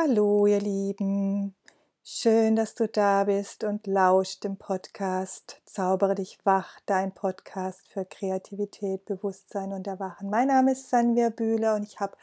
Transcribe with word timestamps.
Hallo, 0.00 0.46
ihr 0.46 0.60
Lieben. 0.60 1.56
Schön, 2.04 2.54
dass 2.54 2.76
du 2.76 2.86
da 2.86 3.24
bist 3.24 3.64
und 3.64 3.88
lauscht 3.88 4.44
dem 4.44 4.56
Podcast 4.56 5.60
Zaubere 5.64 6.14
dich 6.14 6.38
wach, 6.44 6.78
dein 6.86 7.12
Podcast 7.12 7.88
für 7.88 8.04
Kreativität, 8.04 9.04
Bewusstsein 9.06 9.72
und 9.72 9.88
Erwachen. 9.88 10.30
Mein 10.30 10.48
Name 10.48 10.70
ist 10.70 10.88
Sanvia 10.88 11.30
Bühler 11.30 11.74
und 11.74 11.82
ich 11.82 11.98
habe 11.98 12.16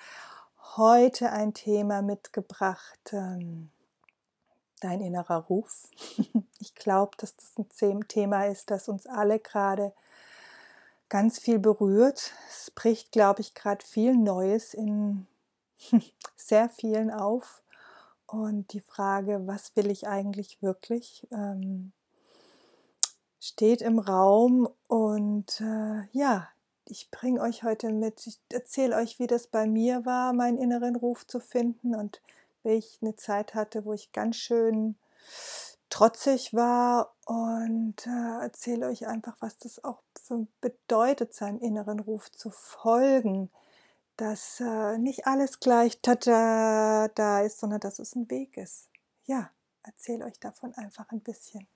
heute 0.78 1.34
ein 1.34 1.54
Thema 1.54 2.02
mitgebracht, 2.02 3.12
ähm, 3.12 3.72
dein 4.80 5.02
innerer 5.02 5.44
Ruf. 5.50 5.90
Ich 6.60 6.76
glaube, 6.76 7.12
dass 7.18 7.36
das 7.36 7.58
ein 7.58 8.08
Thema 8.08 8.46
ist, 8.46 8.72
das 8.72 8.88
uns 8.88 9.06
alle 9.06 9.40
gerade 9.40 9.94
ganz 11.10 11.40
viel 11.40 11.60
berührt. 11.60 12.32
Es 12.50 12.72
bricht, 12.72 13.12
glaube 13.12 13.42
ich, 13.42 13.54
gerade 13.54 13.86
viel 13.86 14.16
Neues 14.16 14.74
in 14.74 15.28
sehr 16.38 16.70
vielen 16.70 17.12
auf. 17.12 17.62
Und 18.36 18.74
die 18.74 18.82
Frage, 18.82 19.48
was 19.48 19.76
will 19.78 19.90
ich 19.90 20.08
eigentlich 20.08 20.62
wirklich, 20.62 21.26
ähm, 21.32 21.94
steht 23.40 23.82
im 23.82 23.98
Raum. 23.98 24.68
Und 24.88 25.62
äh, 25.62 26.04
ja, 26.12 26.50
ich 26.86 27.10
bringe 27.12 27.40
euch 27.42 27.64
heute 27.64 27.94
mit, 27.94 28.28
ich 28.28 28.40
erzähle 28.52 28.98
euch, 28.98 29.20
wie 29.20 29.28
das 29.28 29.48
bei 29.48 29.66
mir 29.68 30.06
war, 30.06 30.34
meinen 30.34 30.58
inneren 30.58 30.98
Ruf 30.98 31.26
zu 31.26 31.40
finden 31.40 31.96
und 31.96 32.22
wie 32.64 32.74
ich 32.74 33.00
eine 33.02 33.16
Zeit 33.16 33.56
hatte, 33.56 33.86
wo 33.86 33.94
ich 33.94 34.12
ganz 34.12 34.36
schön 34.36 34.96
trotzig 35.90 36.54
war 36.54 37.16
und 37.26 38.06
äh, 38.06 38.42
erzähle 38.42 38.88
euch 38.88 39.08
einfach, 39.08 39.38
was 39.40 39.58
das 39.60 39.82
auch 39.84 40.02
für 40.22 40.46
bedeutet, 40.60 41.34
seinem 41.34 41.60
inneren 41.60 42.02
Ruf 42.02 42.30
zu 42.32 42.50
folgen 42.50 43.50
dass 44.18 44.60
äh, 44.60 44.98
nicht 44.98 45.28
alles 45.28 45.60
gleich 45.60 46.00
tada 46.02 47.10
da 47.10 47.42
ist, 47.42 47.60
sondern 47.60 47.80
dass 47.80 48.00
es 48.00 48.16
ein 48.16 48.30
Weg 48.30 48.58
ist. 48.58 48.90
Ja, 49.26 49.52
erzähle 49.84 50.26
euch 50.26 50.40
davon 50.40 50.74
einfach 50.76 51.10
ein 51.12 51.22
bisschen, 51.22 51.68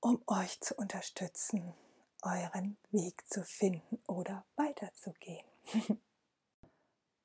um 0.00 0.22
euch 0.26 0.60
zu 0.60 0.74
unterstützen, 0.74 1.74
euren 2.22 2.76
Weg 2.90 3.22
zu 3.28 3.44
finden 3.44 3.98
oder 4.06 4.44
weiterzugehen. 4.56 5.46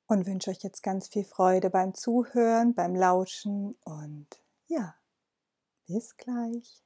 und 0.06 0.26
wünsche 0.26 0.50
euch 0.50 0.62
jetzt 0.62 0.82
ganz 0.82 1.08
viel 1.08 1.24
Freude 1.24 1.70
beim 1.70 1.94
Zuhören, 1.94 2.74
beim 2.74 2.94
Lauschen 2.94 3.76
und 3.84 4.26
ja, 4.68 4.94
bis 5.86 6.16
gleich. 6.16 6.82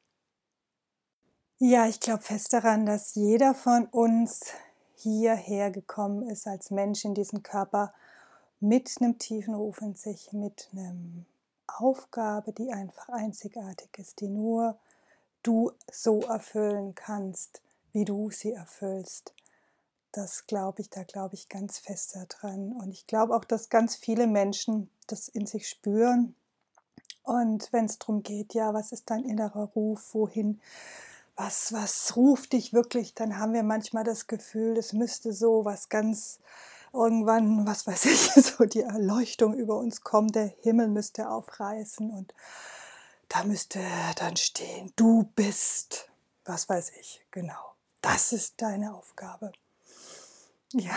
Ja, 1.58 1.86
ich 1.86 2.00
glaube 2.00 2.22
fest 2.22 2.52
daran, 2.52 2.86
dass 2.86 3.14
jeder 3.14 3.54
von 3.54 3.86
uns 3.86 4.52
hierher 5.00 5.70
gekommen 5.70 6.28
ist 6.28 6.46
als 6.46 6.70
Mensch 6.70 7.04
in 7.04 7.14
diesen 7.14 7.42
Körper 7.42 7.92
mit 8.60 8.94
einem 9.00 9.18
tiefen 9.18 9.54
Ruf 9.54 9.80
in 9.80 9.94
sich, 9.94 10.32
mit 10.32 10.68
einem 10.72 11.24
Aufgabe, 11.66 12.52
die 12.52 12.72
einfach 12.72 13.08
einzigartig 13.08 13.88
ist, 13.98 14.20
die 14.20 14.28
nur 14.28 14.78
du 15.42 15.72
so 15.90 16.20
erfüllen 16.20 16.94
kannst, 16.94 17.62
wie 17.92 18.04
du 18.04 18.30
sie 18.30 18.52
erfüllst. 18.52 19.32
Das 20.12 20.46
glaube 20.46 20.82
ich, 20.82 20.90
da 20.90 21.04
glaube 21.04 21.34
ich 21.34 21.48
ganz 21.48 21.78
fest 21.78 22.16
daran. 22.16 22.72
Und 22.72 22.90
ich 22.90 23.06
glaube 23.06 23.34
auch, 23.34 23.44
dass 23.44 23.68
ganz 23.68 23.96
viele 23.96 24.26
Menschen 24.26 24.90
das 25.06 25.28
in 25.28 25.46
sich 25.46 25.68
spüren. 25.68 26.34
Und 27.22 27.72
wenn 27.72 27.84
es 27.84 27.98
darum 27.98 28.22
geht, 28.22 28.54
ja, 28.54 28.74
was 28.74 28.92
ist 28.92 29.08
dein 29.08 29.24
innerer 29.24 29.70
Ruf, 29.74 30.14
wohin 30.14 30.60
was, 31.40 31.72
was 31.72 32.16
ruft 32.16 32.52
dich 32.52 32.74
wirklich, 32.74 33.14
dann 33.14 33.38
haben 33.38 33.54
wir 33.54 33.62
manchmal 33.62 34.04
das 34.04 34.26
Gefühl, 34.26 34.76
es 34.76 34.92
müsste 34.92 35.32
so 35.32 35.64
was 35.64 35.88
ganz 35.88 36.38
irgendwann, 36.92 37.66
was 37.66 37.86
weiß 37.86 38.04
ich, 38.06 38.30
so 38.44 38.66
die 38.66 38.82
Erleuchtung 38.82 39.54
über 39.54 39.78
uns 39.78 40.02
kommen, 40.02 40.28
der 40.28 40.52
Himmel 40.60 40.88
müsste 40.88 41.30
aufreißen 41.30 42.10
und 42.10 42.34
da 43.28 43.44
müsste 43.44 43.80
dann 44.16 44.36
stehen, 44.36 44.92
du 44.96 45.30
bist, 45.34 46.10
was 46.44 46.68
weiß 46.68 46.92
ich, 47.00 47.24
genau, 47.30 47.74
das 48.02 48.32
ist 48.32 48.60
deine 48.60 48.94
Aufgabe. 48.94 49.52
Ja, 50.72 50.94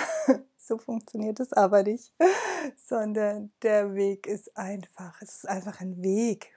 so 0.55 0.77
funktioniert 0.77 1.39
es 1.39 1.51
aber 1.51 1.81
nicht, 1.81 2.13
sondern 2.85 3.51
der 3.63 3.95
Weg 3.95 4.27
ist 4.27 4.55
einfach, 4.55 5.19
es 5.19 5.37
ist 5.37 5.49
einfach 5.49 5.79
ein 5.79 6.03
Weg 6.03 6.52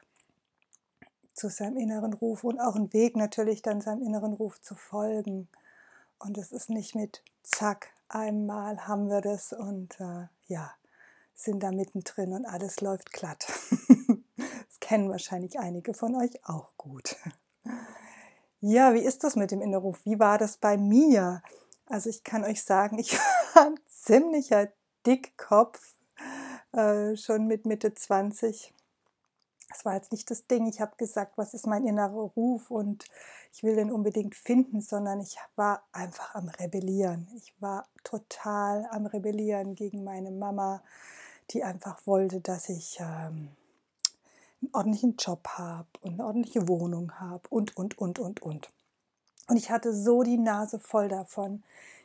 zu 1.37 1.51
seinem 1.51 1.77
inneren 1.77 2.15
Ruf 2.15 2.45
und 2.45 2.59
auch 2.59 2.75
ein 2.75 2.93
Weg 2.93 3.15
natürlich 3.15 3.63
dann 3.63 3.81
seinem 3.81 4.03
inneren 4.03 4.33
Ruf 4.33 4.61
zu 4.61 4.75
folgen. 4.75 5.49
Und 6.19 6.39
es 6.39 6.51
ist 6.51 6.71
nicht 6.71 6.95
mit 6.95 7.23
Zack, 7.43 7.91
einmal 8.09 8.89
haben 8.89 9.09
wir 9.09 9.21
das 9.21 9.53
und 9.53 10.01
äh, 10.01 10.27
ja, 10.47 10.73
sind 11.35 11.63
da 11.63 11.71
mittendrin 11.71 12.33
und 12.33 12.47
alles 12.47 12.81
läuft 12.81 13.13
glatt. 13.13 13.47
das 14.37 14.81
kennen 14.81 15.11
wahrscheinlich 15.11 15.59
einige 15.59 15.93
von 15.93 16.17
euch 16.17 16.45
auch 16.49 16.77
gut. 16.79 17.17
Ja, 18.61 18.95
wie 18.95 19.05
ist 19.05 19.23
das 19.23 19.37
mit 19.37 19.51
dem 19.51 19.61
inneren 19.61 19.83
Ruf? 19.83 20.01
Wie 20.05 20.19
war 20.19 20.39
das 20.39 20.57
bei 20.57 20.79
mir? 20.79 21.43
Also 21.85 22.09
ich 22.09 22.25
kann 22.25 22.45
euch 22.45 22.65
sagen, 22.65 22.99
ich 22.99 23.13
war 23.55 23.67
ein 23.67 23.79
ziemlicher 23.87 24.69
Dickkopf, 25.07 25.95
äh, 26.73 27.15
schon 27.17 27.47
mit 27.47 27.67
Mitte 27.67 27.93
20 27.93 28.73
das 29.69 29.85
war 29.85 29.95
jetzt 29.95 30.13
nicht 30.13 30.31
das 30.31 30.47
Ding, 30.47 30.67
ich 30.67 30.81
habe 30.81 30.97
gesagt, 30.97 31.37
was 31.37 31.55
ist 31.55 31.67
mein 31.67 31.87
innerer 31.87 32.31
Ruf 32.37 32.71
und 32.71 33.05
ich 33.53 33.63
will 33.63 33.75
den 33.75 33.91
unbedingt 33.91 34.35
finden, 34.35 34.81
sondern 34.81 35.21
ich 35.21 35.39
war 35.57 35.83
einfach 35.93 36.35
am 36.35 36.49
Rebellieren. 36.49 37.29
Ich 37.37 37.55
war 37.61 37.89
total 38.05 38.87
am 38.91 39.07
Rebellieren 39.07 39.75
gegen 39.75 40.05
meine 40.05 40.31
Mama, 40.31 40.83
die 41.51 41.65
einfach 41.65 42.07
wollte, 42.07 42.41
dass 42.41 42.69
ich 42.69 42.99
ähm, 43.01 43.49
einen 44.63 44.71
ordentlichen 44.73 45.17
Job 45.17 45.47
habe 45.49 45.89
und 46.01 46.15
eine 46.15 46.27
ordentliche 46.27 46.69
Wohnung 46.69 47.19
habe 47.19 47.49
und, 47.51 47.77
und, 47.77 47.99
und, 47.99 48.19
und, 48.19 48.43
und. 48.43 48.71
Und 49.49 49.57
ich 49.57 49.71
hatte 49.71 49.95
so 49.95 50.23
die 50.23 50.39
Nase 50.39 50.79
voll 50.79 51.09
davon. 51.09 51.63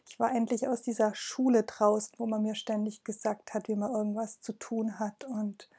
Ich 0.08 0.20
war 0.20 0.34
endlich 0.34 0.68
aus 0.68 0.82
dieser 0.82 1.16
Schule 1.16 1.64
draußen, 1.64 2.14
wo 2.18 2.26
man 2.26 2.44
mir 2.44 2.56
ständig 2.56 3.04
gesagt 3.04 3.54
hat, 3.54 3.68
wie 3.68 3.76
man 3.76 3.92
irgendwas 3.92 4.42
zu 4.42 4.54
tun 4.54 5.00
hat 5.00 5.24
und 5.24 5.70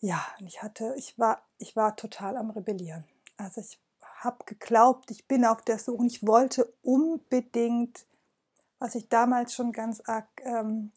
ja, 0.00 0.26
und 0.40 0.46
ich 0.46 0.62
hatte, 0.62 0.94
ich 0.96 1.18
war, 1.18 1.42
ich 1.58 1.76
war 1.76 1.94
total 1.94 2.36
am 2.36 2.50
Rebellieren. 2.50 3.04
Also 3.36 3.60
ich 3.60 3.78
habe 4.16 4.44
geglaubt, 4.44 5.10
ich 5.10 5.26
bin 5.26 5.44
auf 5.44 5.62
der 5.62 5.78
Suche 5.78 5.98
und 5.98 6.06
ich 6.06 6.26
wollte 6.26 6.72
unbedingt, 6.82 8.06
was 8.78 8.94
ich 8.94 9.08
damals 9.08 9.54
schon 9.54 9.72
ganz 9.72 10.00
arg 10.06 10.28
ähm, 10.42 10.92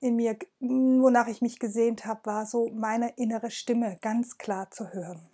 in 0.00 0.16
mir, 0.16 0.38
wonach 0.60 1.26
ich 1.26 1.42
mich 1.42 1.58
gesehnt 1.58 2.04
habe, 2.04 2.20
war 2.24 2.46
so 2.46 2.70
meine 2.70 3.10
innere 3.16 3.50
Stimme 3.50 3.98
ganz 4.00 4.38
klar 4.38 4.70
zu 4.70 4.92
hören. 4.92 5.28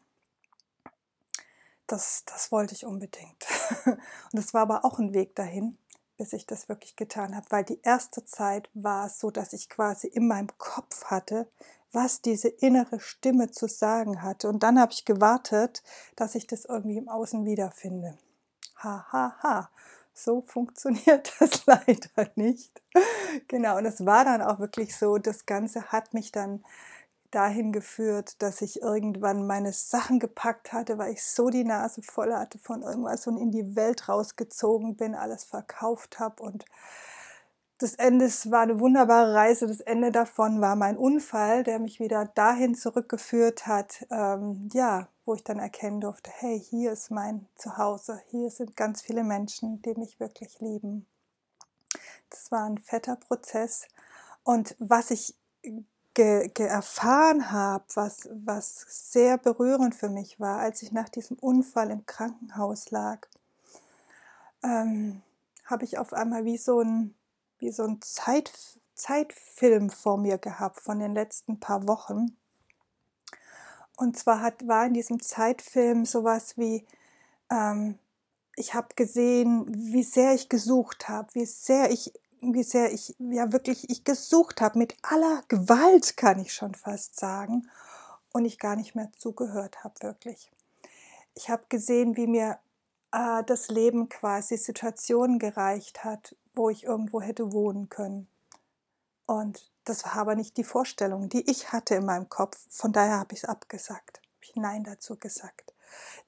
Das, 1.87 2.25
das 2.25 2.51
wollte 2.53 2.75
ich 2.75 2.87
unbedingt. 2.87 3.45
Und 3.87 4.39
es 4.39 4.55
war 4.55 4.63
aber 4.63 4.85
auch 4.85 4.99
ein 4.99 5.13
Weg 5.13 5.35
dahin, 5.35 5.77
bis 6.17 6.33
ich 6.33 6.47
das 6.47 6.69
wirklich 6.69 6.97
getan 6.97 7.35
habe, 7.35 7.47
weil 7.51 7.65
die 7.65 7.81
erste 7.83 8.25
Zeit 8.25 8.71
war 8.75 9.07
es 9.07 9.19
so, 9.19 9.31
dass 9.31 9.53
ich 9.53 9.69
quasi 9.69 10.07
in 10.07 10.29
meinem 10.29 10.49
Kopf 10.59 11.05
hatte, 11.07 11.49
was 11.93 12.23
diese 12.23 12.49
innere 12.49 13.01
Stimme 13.01 13.51
zu 13.51 13.69
sagen 13.69 14.23
hatte. 14.23 14.49
Und 14.49 14.63
dann 14.63 14.81
habe 14.81 14.93
ich 14.93 15.05
gewartet, 15.05 15.83
dass 16.17 16.35
ich 16.35 16.47
das 16.47 16.65
irgendwie 16.65 16.97
im 16.97 17.09
Außen 17.09 17.45
wiederfinde. 17.45 18.19
Ha, 18.79 19.07
ha, 19.13 19.37
ha. 19.43 19.71
So 20.15 20.43
funktioniert 20.47 21.33
das 21.39 21.67
leider 21.67 22.31
nicht. 22.35 22.83
Genau, 23.49 23.79
und 23.79 23.87
es 23.87 24.05
war 24.05 24.25
dann 24.25 24.43
auch 24.43 24.59
wirklich 24.59 24.97
so, 24.97 25.19
das 25.19 25.47
Ganze 25.47 25.93
hat 25.93 26.15
mich 26.15 26.33
dann 26.33 26.65
dahin 27.35 27.73
geführt, 27.73 28.41
dass 28.43 28.63
ich 28.63 28.83
irgendwann 28.83 29.47
meine 29.47 29.73
Sachen 29.73 30.21
gepackt 30.21 30.73
hatte, 30.73 30.99
weil 30.99 31.13
ich 31.13 31.25
so 31.25 31.51
die 31.51 31.65
Nase 31.65 32.03
voll 32.03 32.33
hatte 32.33 32.59
von 32.59 32.83
irgendwas 32.83 33.27
und 33.27 33.37
in 33.37 33.51
die 33.51 33.75
Welt 33.75 34.09
rausgezogen 34.09 34.97
bin, 34.97 35.15
alles 35.15 35.45
verkauft 35.45 36.21
habe 36.21 36.43
und 36.43 36.65
das 37.83 37.95
Ende 37.95 38.27
war 38.27 38.61
eine 38.61 38.79
wunderbare 38.79 39.35
Reise. 39.35 39.67
Das 39.67 39.81
Ende 39.81 40.13
davon 40.13 40.61
war 40.61 40.77
mein 40.77 40.97
Unfall, 40.97 41.65
der 41.65 41.81
mich 41.81 41.99
wieder 41.99 42.27
dahin 42.27 42.77
zurückgeführt 42.77 43.67
hat, 43.67 44.07
ähm, 44.09 44.69
ja, 44.73 45.09
wo 45.25 45.35
ich 45.35 45.43
dann 45.43 45.59
erkennen 45.59 46.01
durfte, 46.01 46.31
hey, 46.33 46.61
hier 46.61 46.93
ist 46.93 47.11
mein 47.11 47.49
Zuhause, 47.57 48.23
hier 48.31 48.51
sind 48.51 48.77
ganz 48.77 49.03
viele 49.03 49.25
Menschen, 49.25 49.83
die 49.83 49.95
mich 49.95 50.21
wirklich 50.21 50.61
lieben. 50.61 51.07
Das 52.31 52.53
war 52.53 52.65
ein 52.65 52.79
fetter 52.79 53.17
Prozess. 53.17 53.89
Und 54.45 54.77
was 54.79 55.11
ich 55.11 55.35
ge, 56.15 56.49
ge 56.49 56.67
erfahren 56.67 57.51
habe, 57.51 57.85
was, 57.95 58.29
was 58.33 58.85
sehr 59.13 59.39
berührend 59.39 59.95
für 59.95 60.09
mich 60.09 60.41
war, 60.41 60.59
als 60.59 60.83
ich 60.83 60.93
nach 60.93 61.09
diesem 61.09 61.39
Unfall 61.39 61.91
im 61.91 62.07
Krankenhaus 62.07 62.91
lag, 62.91 63.27
ähm, 64.63 65.23
habe 65.65 65.85
ich 65.85 65.99
auf 65.99 66.13
einmal 66.13 66.45
wie 66.45 66.59
so 66.59 66.81
ein 66.81 67.15
wie 67.63 67.71
so 67.71 67.85
ein 67.85 68.03
Zeit, 68.03 68.53
Zeitfilm 68.95 69.89
vor 69.89 70.19
mir 70.19 70.37
gehabt 70.37 70.81
von 70.81 70.99
den 70.99 71.13
letzten 71.13 71.61
paar 71.61 71.87
Wochen. 71.87 72.37
Und 73.97 74.19
zwar 74.19 74.43
hat, 74.43 74.67
war 74.67 74.85
in 74.85 74.95
diesem 74.95 75.23
Zeitfilm 75.23 76.05
sowas 76.05 76.59
wie, 76.59 76.85
ähm, 77.51 77.99
ich 78.57 78.75
habe 78.75 78.89
gesehen, 78.97 79.65
wie 79.69 80.03
sehr 80.03 80.35
ich 80.35 80.49
gesucht 80.49 81.09
habe, 81.09 81.29
wie 81.35 81.47
sehr 81.47 81.91
ich 81.91 82.13
wie 82.43 82.63
sehr 82.63 82.93
ich 82.93 83.15
ja 83.19 83.53
wirklich 83.53 83.89
ich 83.89 84.05
gesucht 84.05 84.61
habe, 84.61 84.79
mit 84.79 84.97
aller 85.03 85.43
Gewalt 85.49 86.17
kann 86.17 86.41
ich 86.41 86.53
schon 86.53 86.75
fast 86.75 87.19
sagen, 87.19 87.69
und 88.33 88.45
ich 88.45 88.59
gar 88.59 88.77
nicht 88.77 88.95
mehr 88.95 89.11
zugehört 89.17 89.85
habe 89.85 89.95
wirklich. 90.01 90.51
Ich 91.35 91.51
habe 91.51 91.63
gesehen, 91.69 92.17
wie 92.17 92.27
mir 92.27 92.59
äh, 93.13 93.45
das 93.45 93.69
Leben 93.69 94.09
quasi 94.09 94.57
Situationen 94.57 95.39
gereicht 95.39 96.05
hat, 96.05 96.35
wo 96.55 96.71
ich 96.71 96.85
irgendwo 96.85 97.21
hätte 97.21 97.53
wohnen 97.53 97.89
können. 97.89 98.27
Und 99.27 99.71
das 99.85 100.05
war 100.05 100.17
aber 100.17 100.35
nicht 100.35 100.57
die 100.57 100.65
Vorstellung, 100.65 101.29
die 101.29 101.49
ich 101.51 101.73
hatte 101.73 101.95
in 101.95 102.07
meinem 102.07 102.29
Kopf. 102.29 102.59
Von 102.69 102.93
daher 102.93 103.19
habe 103.19 103.35
ich 103.35 103.43
es 103.43 103.49
abgesagt, 103.49 104.19
habe 104.19 104.45
ich 104.45 104.57
Nein 104.57 104.85
dazu 104.85 105.17
gesagt. 105.17 105.73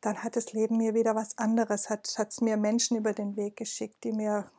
Dann 0.00 0.22
hat 0.22 0.36
das 0.36 0.52
Leben 0.52 0.76
mir 0.76 0.94
wieder 0.94 1.14
was 1.14 1.38
anderes, 1.38 1.88
hat 1.88 2.08
es 2.18 2.40
mir 2.40 2.56
Menschen 2.56 2.96
über 2.96 3.12
den 3.12 3.36
Weg 3.36 3.56
geschickt, 3.56 4.04
die 4.04 4.12
mir 4.12 4.50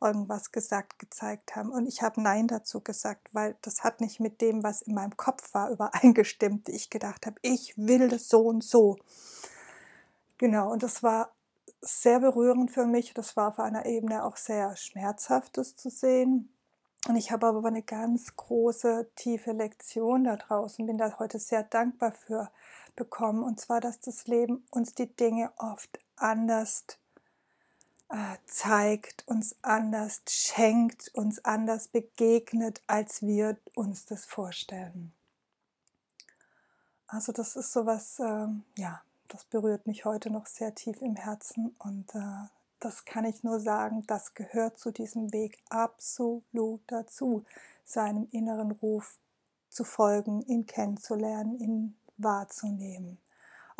irgendwas 0.00 0.52
gesagt, 0.52 0.98
gezeigt 0.98 1.56
haben. 1.56 1.70
Und 1.70 1.86
ich 1.86 2.02
habe 2.02 2.20
Nein 2.22 2.48
dazu 2.48 2.80
gesagt, 2.80 3.28
weil 3.32 3.56
das 3.62 3.84
hat 3.84 4.00
nicht 4.00 4.20
mit 4.20 4.40
dem, 4.40 4.62
was 4.62 4.82
in 4.82 4.94
meinem 4.94 5.16
Kopf 5.16 5.52
war, 5.54 5.70
übereingestimmt. 5.70 6.68
Ich 6.68 6.90
gedacht 6.90 7.26
habe, 7.26 7.36
ich 7.42 7.74
will 7.76 8.08
das 8.08 8.28
so 8.28 8.40
und 8.40 8.64
so. 8.64 8.96
Genau, 10.38 10.72
und 10.72 10.82
das 10.82 11.02
war 11.02 11.34
sehr 11.82 12.20
berührend 12.20 12.70
für 12.70 12.86
mich. 12.86 13.14
Das 13.14 13.36
war 13.36 13.48
auf 13.48 13.58
einer 13.58 13.86
Ebene 13.86 14.24
auch 14.24 14.36
sehr 14.36 14.76
schmerzhaft, 14.76 15.56
das 15.56 15.76
zu 15.76 15.90
sehen. 15.90 16.52
Und 17.08 17.16
ich 17.16 17.32
habe 17.32 17.46
aber 17.46 17.66
eine 17.66 17.82
ganz 17.82 18.36
große, 18.36 19.10
tiefe 19.16 19.52
Lektion 19.52 20.24
da 20.24 20.36
draußen, 20.36 20.86
bin 20.86 20.98
da 20.98 21.18
heute 21.18 21.38
sehr 21.38 21.62
dankbar 21.62 22.12
für 22.12 22.50
bekommen. 22.94 23.42
Und 23.42 23.60
zwar, 23.60 23.80
dass 23.80 24.00
das 24.00 24.26
Leben 24.26 24.66
uns 24.70 24.94
die 24.94 25.14
Dinge 25.14 25.50
oft 25.56 25.98
anders 26.16 26.84
zeigt, 28.46 29.26
uns 29.28 29.56
anders 29.62 30.22
schenkt, 30.28 31.10
uns 31.14 31.44
anders 31.44 31.88
begegnet, 31.88 32.82
als 32.86 33.22
wir 33.22 33.56
uns 33.74 34.04
das 34.04 34.24
vorstellen. 34.24 35.12
Also 37.06 37.32
das 37.32 37.56
ist 37.56 37.72
sowas, 37.72 38.18
äh, 38.20 38.46
ja, 38.76 39.02
das 39.28 39.44
berührt 39.44 39.86
mich 39.86 40.04
heute 40.04 40.30
noch 40.30 40.46
sehr 40.46 40.74
tief 40.74 41.00
im 41.02 41.16
Herzen 41.16 41.74
und 41.78 42.14
äh, 42.14 42.48
das 42.80 43.04
kann 43.04 43.24
ich 43.24 43.42
nur 43.42 43.60
sagen, 43.60 44.04
das 44.06 44.34
gehört 44.34 44.78
zu 44.78 44.90
diesem 44.90 45.32
Weg 45.32 45.58
absolut 45.68 46.80
dazu, 46.86 47.44
seinem 47.84 48.26
inneren 48.30 48.70
Ruf 48.70 49.18
zu 49.68 49.84
folgen, 49.84 50.42
ihn 50.42 50.66
kennenzulernen, 50.66 51.58
ihn 51.58 51.96
wahrzunehmen. 52.16 53.18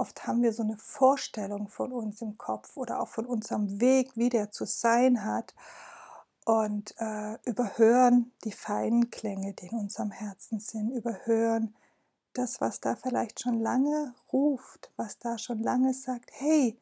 Oft 0.00 0.26
haben 0.26 0.43
wir 0.43 0.55
so 0.55 0.62
eine 0.62 0.79
Vorstellung 0.79 1.69
von 1.69 1.93
uns 1.93 2.23
im 2.23 2.38
Kopf 2.38 2.75
oder 2.79 3.02
auch 3.02 3.08
von 3.08 3.26
unserem 3.26 3.82
Weg, 3.82 4.12
wie 4.14 4.31
der 4.31 4.50
zu 4.50 4.64
sein 4.64 5.26
hat 5.26 5.55
und 6.47 6.94
äh, 6.99 7.37
überhören 7.44 8.32
die 8.44 8.52
feinen 8.52 9.11
Klänge, 9.11 9.52
die 9.52 9.67
in 9.67 9.79
unserem 9.79 10.11
Herzen 10.11 10.58
sind, 10.58 10.91
überhören 10.91 11.75
das, 12.32 12.62
was 12.62 12.81
da 12.81 12.97
vielleicht 12.97 13.41
schon 13.41 13.61
lange 13.61 14.14
ruft, 14.32 14.91
was 14.97 15.19
da 15.19 15.37
schon 15.37 15.62
lange 15.62 15.93
sagt, 15.93 16.31
hey, 16.32 16.79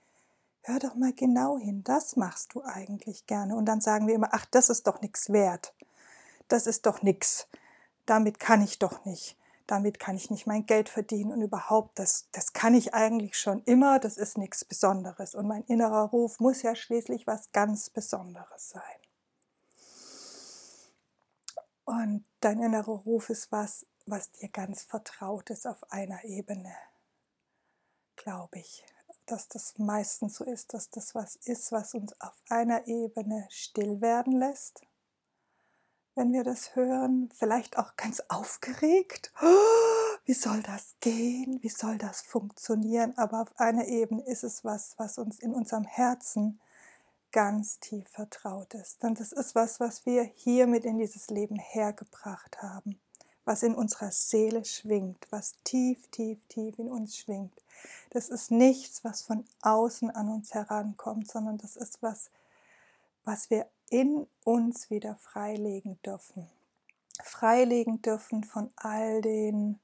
hör 0.62 0.78
doch 0.78 0.94
mal 0.94 1.12
genau 1.12 1.58
hin, 1.58 1.82
das 1.82 2.14
machst 2.14 2.54
du 2.54 2.62
eigentlich 2.62 3.26
gerne. 3.26 3.56
Und 3.56 3.66
dann 3.66 3.80
sagen 3.80 4.06
wir 4.06 4.14
immer, 4.14 4.28
ach, 4.30 4.46
das 4.46 4.68
ist 4.68 4.86
doch 4.86 5.00
nichts 5.00 5.32
wert. 5.32 5.74
Das 6.46 6.68
ist 6.68 6.86
doch 6.86 7.02
nichts. 7.02 7.48
Damit 8.06 8.38
kann 8.38 8.62
ich 8.62 8.78
doch 8.78 9.04
nicht. 9.04 9.36
Damit 9.68 10.00
kann 10.00 10.16
ich 10.16 10.30
nicht 10.30 10.46
mein 10.46 10.64
Geld 10.64 10.88
verdienen 10.88 11.30
und 11.30 11.42
überhaupt, 11.42 11.98
das, 11.98 12.26
das 12.32 12.54
kann 12.54 12.74
ich 12.74 12.94
eigentlich 12.94 13.36
schon 13.38 13.62
immer, 13.64 13.98
das 13.98 14.16
ist 14.16 14.38
nichts 14.38 14.64
Besonderes. 14.64 15.34
Und 15.34 15.46
mein 15.46 15.62
innerer 15.64 16.08
Ruf 16.08 16.40
muss 16.40 16.62
ja 16.62 16.74
schließlich 16.74 17.26
was 17.26 17.52
ganz 17.52 17.90
Besonderes 17.90 18.70
sein. 18.70 18.82
Und 21.84 22.24
dein 22.40 22.60
innerer 22.60 23.02
Ruf 23.02 23.28
ist 23.28 23.52
was, 23.52 23.84
was 24.06 24.32
dir 24.32 24.48
ganz 24.48 24.84
vertraut 24.84 25.50
ist 25.50 25.66
auf 25.66 25.92
einer 25.92 26.24
Ebene, 26.24 26.74
glaube 28.16 28.60
ich. 28.60 28.86
Dass 29.26 29.48
das 29.48 29.76
meistens 29.76 30.36
so 30.36 30.44
ist, 30.44 30.72
dass 30.72 30.88
das 30.88 31.14
was 31.14 31.36
ist, 31.36 31.72
was 31.72 31.92
uns 31.92 32.18
auf 32.22 32.40
einer 32.48 32.86
Ebene 32.86 33.46
still 33.50 34.00
werden 34.00 34.38
lässt. 34.38 34.80
Wenn 36.18 36.32
wir 36.32 36.42
das 36.42 36.74
hören, 36.74 37.30
vielleicht 37.32 37.78
auch 37.78 37.94
ganz 37.94 38.20
aufgeregt. 38.26 39.32
wie 40.24 40.34
soll 40.34 40.60
das 40.64 40.96
gehen? 40.98 41.62
Wie 41.62 41.68
soll 41.68 41.96
das 41.96 42.22
funktionieren? 42.22 43.16
Aber 43.16 43.42
auf 43.42 43.60
einer 43.60 43.86
Ebene 43.86 44.22
ist 44.22 44.42
es 44.42 44.64
was, 44.64 44.94
was 44.98 45.18
uns 45.18 45.38
in 45.38 45.54
unserem 45.54 45.84
Herzen 45.84 46.58
ganz 47.30 47.78
tief 47.78 48.08
vertraut 48.08 48.74
ist. 48.74 49.00
Denn 49.04 49.14
das 49.14 49.30
ist 49.30 49.54
was, 49.54 49.78
was 49.78 50.06
wir 50.06 50.24
hiermit 50.24 50.84
in 50.84 50.98
dieses 50.98 51.28
Leben 51.28 51.54
hergebracht 51.56 52.62
haben 52.62 52.98
was 53.44 53.62
in 53.62 53.74
unserer 53.74 54.10
Seele 54.10 54.62
schwingt, 54.66 55.26
was 55.30 55.56
tief, 55.64 56.06
tief, 56.08 56.38
tief 56.48 56.78
in 56.78 56.88
uns 56.88 57.16
schwingt. 57.16 57.62
Das 58.10 58.28
ist 58.28 58.50
nichts, 58.50 59.04
was 59.04 59.22
von 59.22 59.46
außen 59.62 60.10
an 60.10 60.28
uns 60.28 60.52
herankommt, 60.52 61.30
sondern 61.30 61.56
das 61.56 61.74
ist 61.76 62.02
was, 62.02 62.30
was 63.24 63.48
wir 63.48 63.66
in 63.90 64.26
uns 64.44 64.90
wieder 64.90 65.16
freilegen 65.16 66.00
dürfen. 66.02 66.48
Freilegen 67.22 68.00
dürfen 68.02 68.44
von 68.44 68.70
all 68.76 69.20
den, 69.20 69.80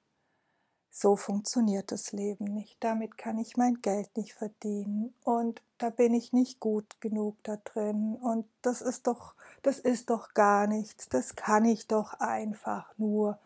so 0.91 1.17
funktioniert 1.17 1.91
das 1.91 2.13
Leben 2.13 2.45
nicht, 2.45 2.77
damit 2.81 3.19
kann 3.19 3.39
ich 3.39 3.57
mein 3.57 3.81
Geld 3.83 4.17
nicht 4.17 4.35
verdienen 4.35 5.13
und 5.25 5.63
da 5.79 5.91
bin 5.91 6.15
ich 6.15 6.33
nicht 6.33 6.61
gut 6.61 7.01
genug 7.01 7.37
da 7.43 7.57
drin 7.57 8.15
und 8.15 8.47
das 8.63 8.81
ist 8.81 9.09
doch, 9.09 9.35
das 9.63 9.81
ist 9.81 10.11
doch 10.11 10.35
gar 10.35 10.67
nichts, 10.67 11.09
das 11.09 11.35
kann 11.35 11.65
ich 11.65 11.89
doch 11.89 12.15
einfach 12.15 12.97
nur. 12.97 13.39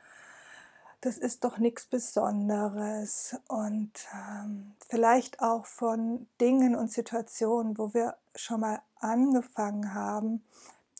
Das 1.01 1.17
ist 1.17 1.45
doch 1.45 1.59
nichts 1.59 1.87
Besonderes 1.87 3.37
und 3.47 3.93
ähm, 4.13 4.75
vielleicht 4.89 5.41
auch 5.41 5.65
von 5.65 6.27
Dingen 6.41 6.75
und 6.75 6.91
Situationen, 6.91 7.79
wo 7.79 7.95
wir 7.95 8.17
schon 8.35 8.61
mal 8.61 8.83
angefangen 9.01 9.95
haben, 9.95 10.45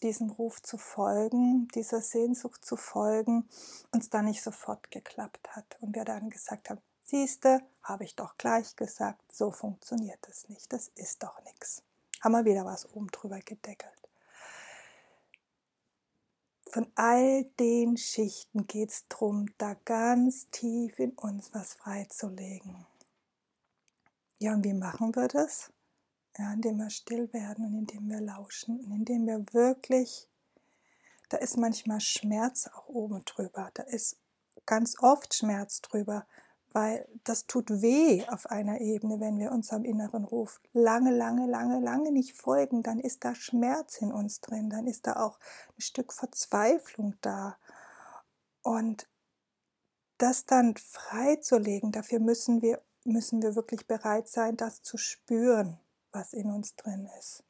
diesem 0.03 0.31
Ruf 0.31 0.63
zu 0.63 0.79
folgen, 0.79 1.69
dieser 1.75 2.01
Sehnsucht 2.01 2.65
zu 2.65 2.77
folgen, 2.77 3.49
uns 3.93 4.11
dann 4.11 4.27
nicht 4.27 4.43
sofort 4.43 4.91
geklappt 4.91 5.57
hat 5.57 5.77
und 5.81 5.95
wir 5.95 6.05
dann 6.05 6.31
gesagt 6.31 6.71
haben, 6.71 6.81
siehste, 7.05 7.61
habe 7.83 8.05
ich 8.05 8.15
doch 8.15 8.37
gleich 8.37 8.77
gesagt, 8.77 9.21
so 9.33 9.51
funktioniert 9.51 10.27
es 10.29 10.49
nicht, 10.49 10.73
das 10.73 10.89
ist 10.95 11.23
doch 11.23 11.43
nichts. 11.45 11.83
Haben 12.21 12.33
wir 12.33 12.45
wieder 12.45 12.65
was 12.65 12.93
oben 12.95 13.09
drüber 13.09 13.41
gedeckelt. 13.41 13.93
Von 16.71 16.87
all 16.97 17.45
den 17.59 17.97
Schichten 17.97 18.67
geht 18.67 18.91
es 18.91 19.09
darum, 19.09 19.47
da 19.57 19.75
ganz 19.87 20.51
tief 20.51 20.99
in 20.99 21.13
uns 21.13 21.55
was 21.55 21.75
freizulegen. 21.75 22.87
Ja, 24.39 24.53
und 24.53 24.65
wie 24.65 24.75
machen 24.75 25.17
wir 25.17 25.29
das? 25.29 25.73
Ja, 26.37 26.53
indem 26.53 26.79
wir 26.79 26.91
still 26.91 27.33
werden 27.33 27.67
und 27.67 27.75
indem 27.75 28.09
wir 28.09 28.21
lauschen 28.21 28.81
und 28.81 28.93
indem 28.93 29.27
wir 29.27 29.45
wirklich, 29.53 30.29
da 31.29 31.37
ist 31.39 31.57
manchmal 31.57 32.01
Schmerz 32.01 32.69
auch 32.73 32.89
oben 32.89 33.25
drüber, 33.25 33.71
da 33.75 33.83
ist 33.85 34.19
ganz 34.67 34.97
oft 35.01 35.35
Schmerz 35.35 35.81
drüber, 35.81 36.27
weil 36.73 37.09
das 37.25 37.47
tut 37.47 37.71
weh 37.71 38.25
auf 38.29 38.47
einer 38.47 38.81
Ebene, 38.81 39.21
wenn 39.21 39.39
wir 39.39 39.53
unserem 39.53 39.85
inneren 39.85 40.25
Ruf 40.25 40.61
lange, 40.73 41.11
lange, 41.11 41.47
lange, 41.47 41.81
lange 41.81 42.13
nicht 42.13 42.37
folgen, 42.37 42.83
dann 42.83 43.01
ist 43.01 43.25
da 43.25 43.35
Schmerz 43.35 43.99
in 43.99 44.13
uns 44.13 44.41
drin, 44.41 44.69
dann 44.71 44.87
ist 44.87 45.07
da 45.07 45.17
auch 45.17 45.39
ein 45.77 45.81
Stück 45.81 46.13
Verzweiflung 46.13 47.15
da. 47.23 47.57
Und 48.63 49.09
das 50.19 50.45
dann 50.45 50.77
freizulegen, 50.77 51.93
dafür 51.93 52.21
müssen 52.21 52.61
wir, 52.61 52.83
müssen 53.05 53.41
wir 53.41 53.57
wirklich 53.57 53.87
bereit 53.87 54.29
sein, 54.29 54.57
das 54.57 54.83
zu 54.83 54.99
spüren, 54.99 55.79
was 56.13 56.33
in 56.33 56.51
uns 56.51 56.75
drin 56.77 57.09
ist. 57.19 57.43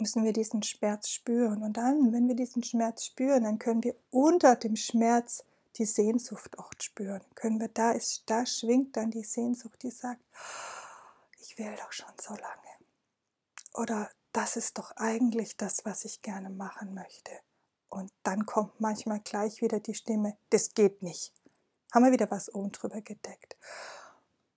Müssen 0.00 0.24
wir 0.24 0.32
diesen 0.32 0.62
Schmerz 0.62 1.08
spüren. 1.08 1.62
Und 1.62 1.76
dann, 1.76 2.12
wenn 2.12 2.26
wir 2.26 2.34
diesen 2.34 2.62
Schmerz 2.62 3.04
spüren, 3.04 3.44
dann 3.44 3.58
können 3.58 3.84
wir 3.84 3.94
unter 4.10 4.56
dem 4.56 4.76
Schmerz 4.76 5.44
die 5.76 5.84
Sehnsucht 5.84 6.58
auch 6.58 6.70
spüren. 6.80 7.22
Können 7.34 7.60
wir 7.60 7.68
da 7.68 7.92
ist, 7.92 8.24
da 8.26 8.46
schwingt 8.46 8.96
dann 8.96 9.10
die 9.10 9.24
Sehnsucht, 9.24 9.82
die 9.82 9.90
sagt, 9.90 10.20
ich 11.40 11.58
will 11.58 11.74
doch 11.76 11.92
schon 11.92 12.12
so 12.20 12.34
lange. 12.34 12.74
Oder 13.74 14.10
das 14.32 14.56
ist 14.56 14.78
doch 14.78 14.92
eigentlich 14.96 15.56
das, 15.56 15.84
was 15.84 16.04
ich 16.04 16.22
gerne 16.22 16.50
machen 16.50 16.94
möchte. 16.94 17.30
Und 17.88 18.12
dann 18.24 18.46
kommt 18.46 18.80
manchmal 18.80 19.20
gleich 19.20 19.62
wieder 19.62 19.78
die 19.78 19.94
Stimme, 19.94 20.36
das 20.50 20.74
geht 20.74 21.02
nicht. 21.02 21.32
Haben 21.92 22.04
wir 22.04 22.12
wieder 22.12 22.30
was 22.30 22.52
oben 22.52 22.72
drüber 22.72 23.00
gedeckt. 23.00 23.56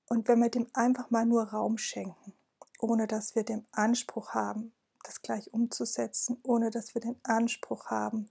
Und 0.10 0.28
wenn 0.28 0.40
wir 0.40 0.50
dem 0.50 0.68
einfach 0.74 1.12
mal 1.12 1.26
nur 1.26 1.44
Raum 1.44 1.78
schenken, 1.78 2.34
ohne 2.80 3.08
dass 3.08 3.36
wir 3.36 3.44
den 3.44 3.66
Anspruch 3.72 4.34
haben, 4.34 4.74
das 5.04 5.22
gleich 5.22 5.54
umzusetzen, 5.54 6.38
ohne 6.44 6.70
dass 6.70 6.94
wir 6.94 7.02
den 7.02 7.20
Anspruch 7.24 7.88
haben, 7.88 8.30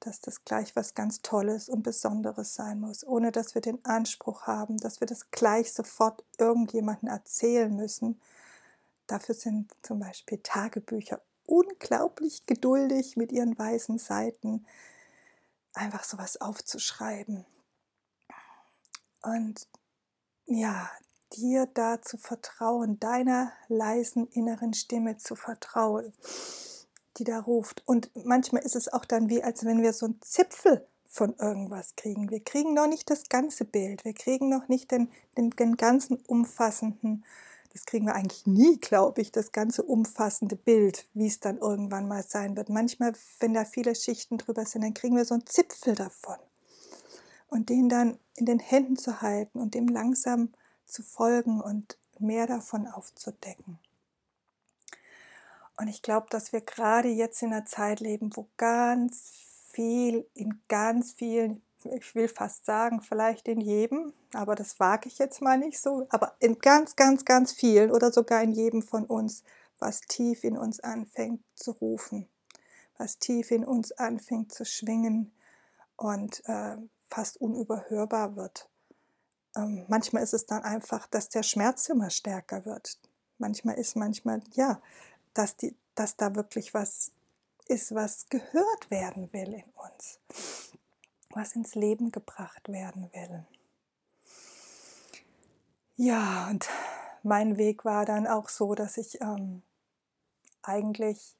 dass 0.00 0.20
das 0.20 0.44
gleich 0.44 0.74
was 0.76 0.94
ganz 0.94 1.20
Tolles 1.22 1.68
und 1.68 1.82
Besonderes 1.82 2.54
sein 2.54 2.80
muss, 2.80 3.06
ohne 3.06 3.32
dass 3.32 3.54
wir 3.54 3.62
den 3.62 3.84
Anspruch 3.84 4.46
haben, 4.46 4.78
dass 4.78 5.00
wir 5.00 5.06
das 5.06 5.30
gleich 5.30 5.72
sofort 5.72 6.24
irgendjemandem 6.38 7.08
erzählen 7.08 7.74
müssen. 7.74 8.20
Dafür 9.06 9.34
sind 9.34 9.72
zum 9.82 10.00
Beispiel 10.00 10.38
Tagebücher 10.42 11.20
unglaublich 11.44 12.46
geduldig 12.46 13.16
mit 13.16 13.32
ihren 13.32 13.58
weißen 13.58 13.98
Seiten, 13.98 14.66
einfach 15.74 16.04
sowas 16.04 16.40
aufzuschreiben. 16.40 17.44
Und 19.22 19.68
ja, 20.46 20.90
dir 21.36 21.66
da 21.74 22.02
zu 22.02 22.16
vertrauen, 22.16 22.98
deiner 23.00 23.52
leisen 23.68 24.26
inneren 24.28 24.74
Stimme 24.74 25.16
zu 25.16 25.36
vertrauen, 25.36 26.12
die 27.16 27.24
da 27.24 27.40
ruft. 27.40 27.82
Und 27.86 28.10
manchmal 28.24 28.62
ist 28.62 28.76
es 28.76 28.92
auch 28.92 29.04
dann 29.04 29.28
wie, 29.28 29.42
als 29.42 29.64
wenn 29.64 29.82
wir 29.82 29.92
so 29.92 30.06
einen 30.06 30.20
Zipfel 30.22 30.86
von 31.06 31.34
irgendwas 31.38 31.96
kriegen. 31.96 32.30
Wir 32.30 32.42
kriegen 32.42 32.74
noch 32.74 32.86
nicht 32.86 33.10
das 33.10 33.28
ganze 33.28 33.64
Bild, 33.64 34.04
wir 34.04 34.14
kriegen 34.14 34.48
noch 34.48 34.68
nicht 34.68 34.90
den, 34.90 35.10
den, 35.36 35.50
den 35.50 35.76
ganzen 35.76 36.18
umfassenden, 36.26 37.24
das 37.72 37.84
kriegen 37.84 38.06
wir 38.06 38.14
eigentlich 38.14 38.46
nie, 38.46 38.78
glaube 38.78 39.20
ich, 39.20 39.30
das 39.30 39.52
ganze 39.52 39.84
umfassende 39.84 40.56
Bild, 40.56 41.06
wie 41.14 41.28
es 41.28 41.38
dann 41.38 41.58
irgendwann 41.58 42.08
mal 42.08 42.24
sein 42.24 42.56
wird. 42.56 42.68
Manchmal, 42.68 43.12
wenn 43.38 43.54
da 43.54 43.64
viele 43.64 43.94
Schichten 43.94 44.38
drüber 44.38 44.64
sind, 44.66 44.82
dann 44.82 44.94
kriegen 44.94 45.16
wir 45.16 45.24
so 45.24 45.34
einen 45.34 45.46
Zipfel 45.46 45.94
davon. 45.94 46.36
Und 47.48 47.68
den 47.68 47.88
dann 47.88 48.18
in 48.36 48.46
den 48.46 48.58
Händen 48.58 48.96
zu 48.96 49.22
halten 49.22 49.60
und 49.60 49.74
dem 49.74 49.86
langsam 49.86 50.52
zu 50.90 51.02
folgen 51.02 51.60
und 51.60 51.98
mehr 52.18 52.46
davon 52.46 52.86
aufzudecken. 52.86 53.78
Und 55.76 55.88
ich 55.88 56.02
glaube, 56.02 56.26
dass 56.28 56.52
wir 56.52 56.60
gerade 56.60 57.08
jetzt 57.08 57.42
in 57.42 57.52
einer 57.52 57.64
Zeit 57.64 58.00
leben, 58.00 58.36
wo 58.36 58.48
ganz 58.58 59.32
viel, 59.70 60.26
in 60.34 60.60
ganz 60.68 61.12
vielen, 61.12 61.62
ich 61.84 62.14
will 62.14 62.28
fast 62.28 62.66
sagen, 62.66 63.00
vielleicht 63.00 63.48
in 63.48 63.60
jedem, 63.60 64.12
aber 64.34 64.54
das 64.54 64.78
wage 64.78 65.08
ich 65.08 65.18
jetzt 65.18 65.40
mal 65.40 65.56
nicht 65.56 65.80
so, 65.80 66.06
aber 66.10 66.34
in 66.38 66.58
ganz, 66.58 66.96
ganz, 66.96 67.24
ganz 67.24 67.52
vielen 67.52 67.90
oder 67.90 68.12
sogar 68.12 68.42
in 68.42 68.52
jedem 68.52 68.82
von 68.82 69.06
uns, 69.06 69.42
was 69.78 70.02
tief 70.02 70.44
in 70.44 70.58
uns 70.58 70.80
anfängt 70.80 71.42
zu 71.54 71.70
rufen, 71.70 72.28
was 72.98 73.18
tief 73.18 73.50
in 73.50 73.64
uns 73.64 73.92
anfängt 73.92 74.52
zu 74.52 74.66
schwingen 74.66 75.32
und 75.96 76.42
äh, 76.46 76.76
fast 77.08 77.40
unüberhörbar 77.40 78.36
wird. 78.36 78.68
Ähm, 79.60 79.84
manchmal 79.88 80.22
ist 80.22 80.34
es 80.34 80.46
dann 80.46 80.62
einfach, 80.62 81.06
dass 81.06 81.28
der 81.28 81.42
Schmerz 81.42 81.88
immer 81.88 82.10
stärker 82.10 82.64
wird. 82.64 82.98
Manchmal 83.38 83.76
ist 83.76 83.96
manchmal, 83.96 84.42
ja, 84.52 84.80
dass, 85.34 85.56
die, 85.56 85.74
dass 85.94 86.16
da 86.16 86.34
wirklich 86.34 86.74
was 86.74 87.12
ist, 87.66 87.94
was 87.94 88.28
gehört 88.28 88.90
werden 88.90 89.32
will 89.32 89.54
in 89.54 89.70
uns, 89.74 90.18
was 91.30 91.54
ins 91.54 91.74
Leben 91.74 92.10
gebracht 92.10 92.68
werden 92.68 93.10
will. 93.12 93.44
Ja, 95.96 96.48
und 96.48 96.68
mein 97.22 97.56
Weg 97.58 97.84
war 97.84 98.04
dann 98.04 98.26
auch 98.26 98.48
so, 98.48 98.74
dass 98.74 98.96
ich 98.96 99.20
ähm, 99.20 99.62
eigentlich, 100.62 101.36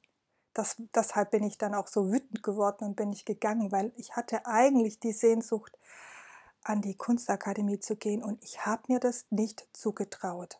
das, 0.53 0.75
deshalb 0.95 1.31
bin 1.31 1.43
ich 1.43 1.57
dann 1.57 1.73
auch 1.73 1.87
so 1.87 2.11
wütend 2.11 2.43
geworden 2.43 2.85
und 2.85 2.95
bin 2.95 3.11
ich 3.11 3.25
gegangen, 3.25 3.71
weil 3.71 3.91
ich 3.97 4.15
hatte 4.15 4.45
eigentlich 4.45 4.99
die 4.99 5.13
Sehnsucht, 5.13 5.77
an 6.63 6.81
die 6.81 6.95
Kunstakademie 6.95 7.79
zu 7.79 7.95
gehen 7.95 8.23
und 8.23 8.43
ich 8.43 8.65
habe 8.65 8.83
mir 8.87 8.99
das 8.99 9.25
nicht 9.29 9.67
zugetraut. 9.73 10.59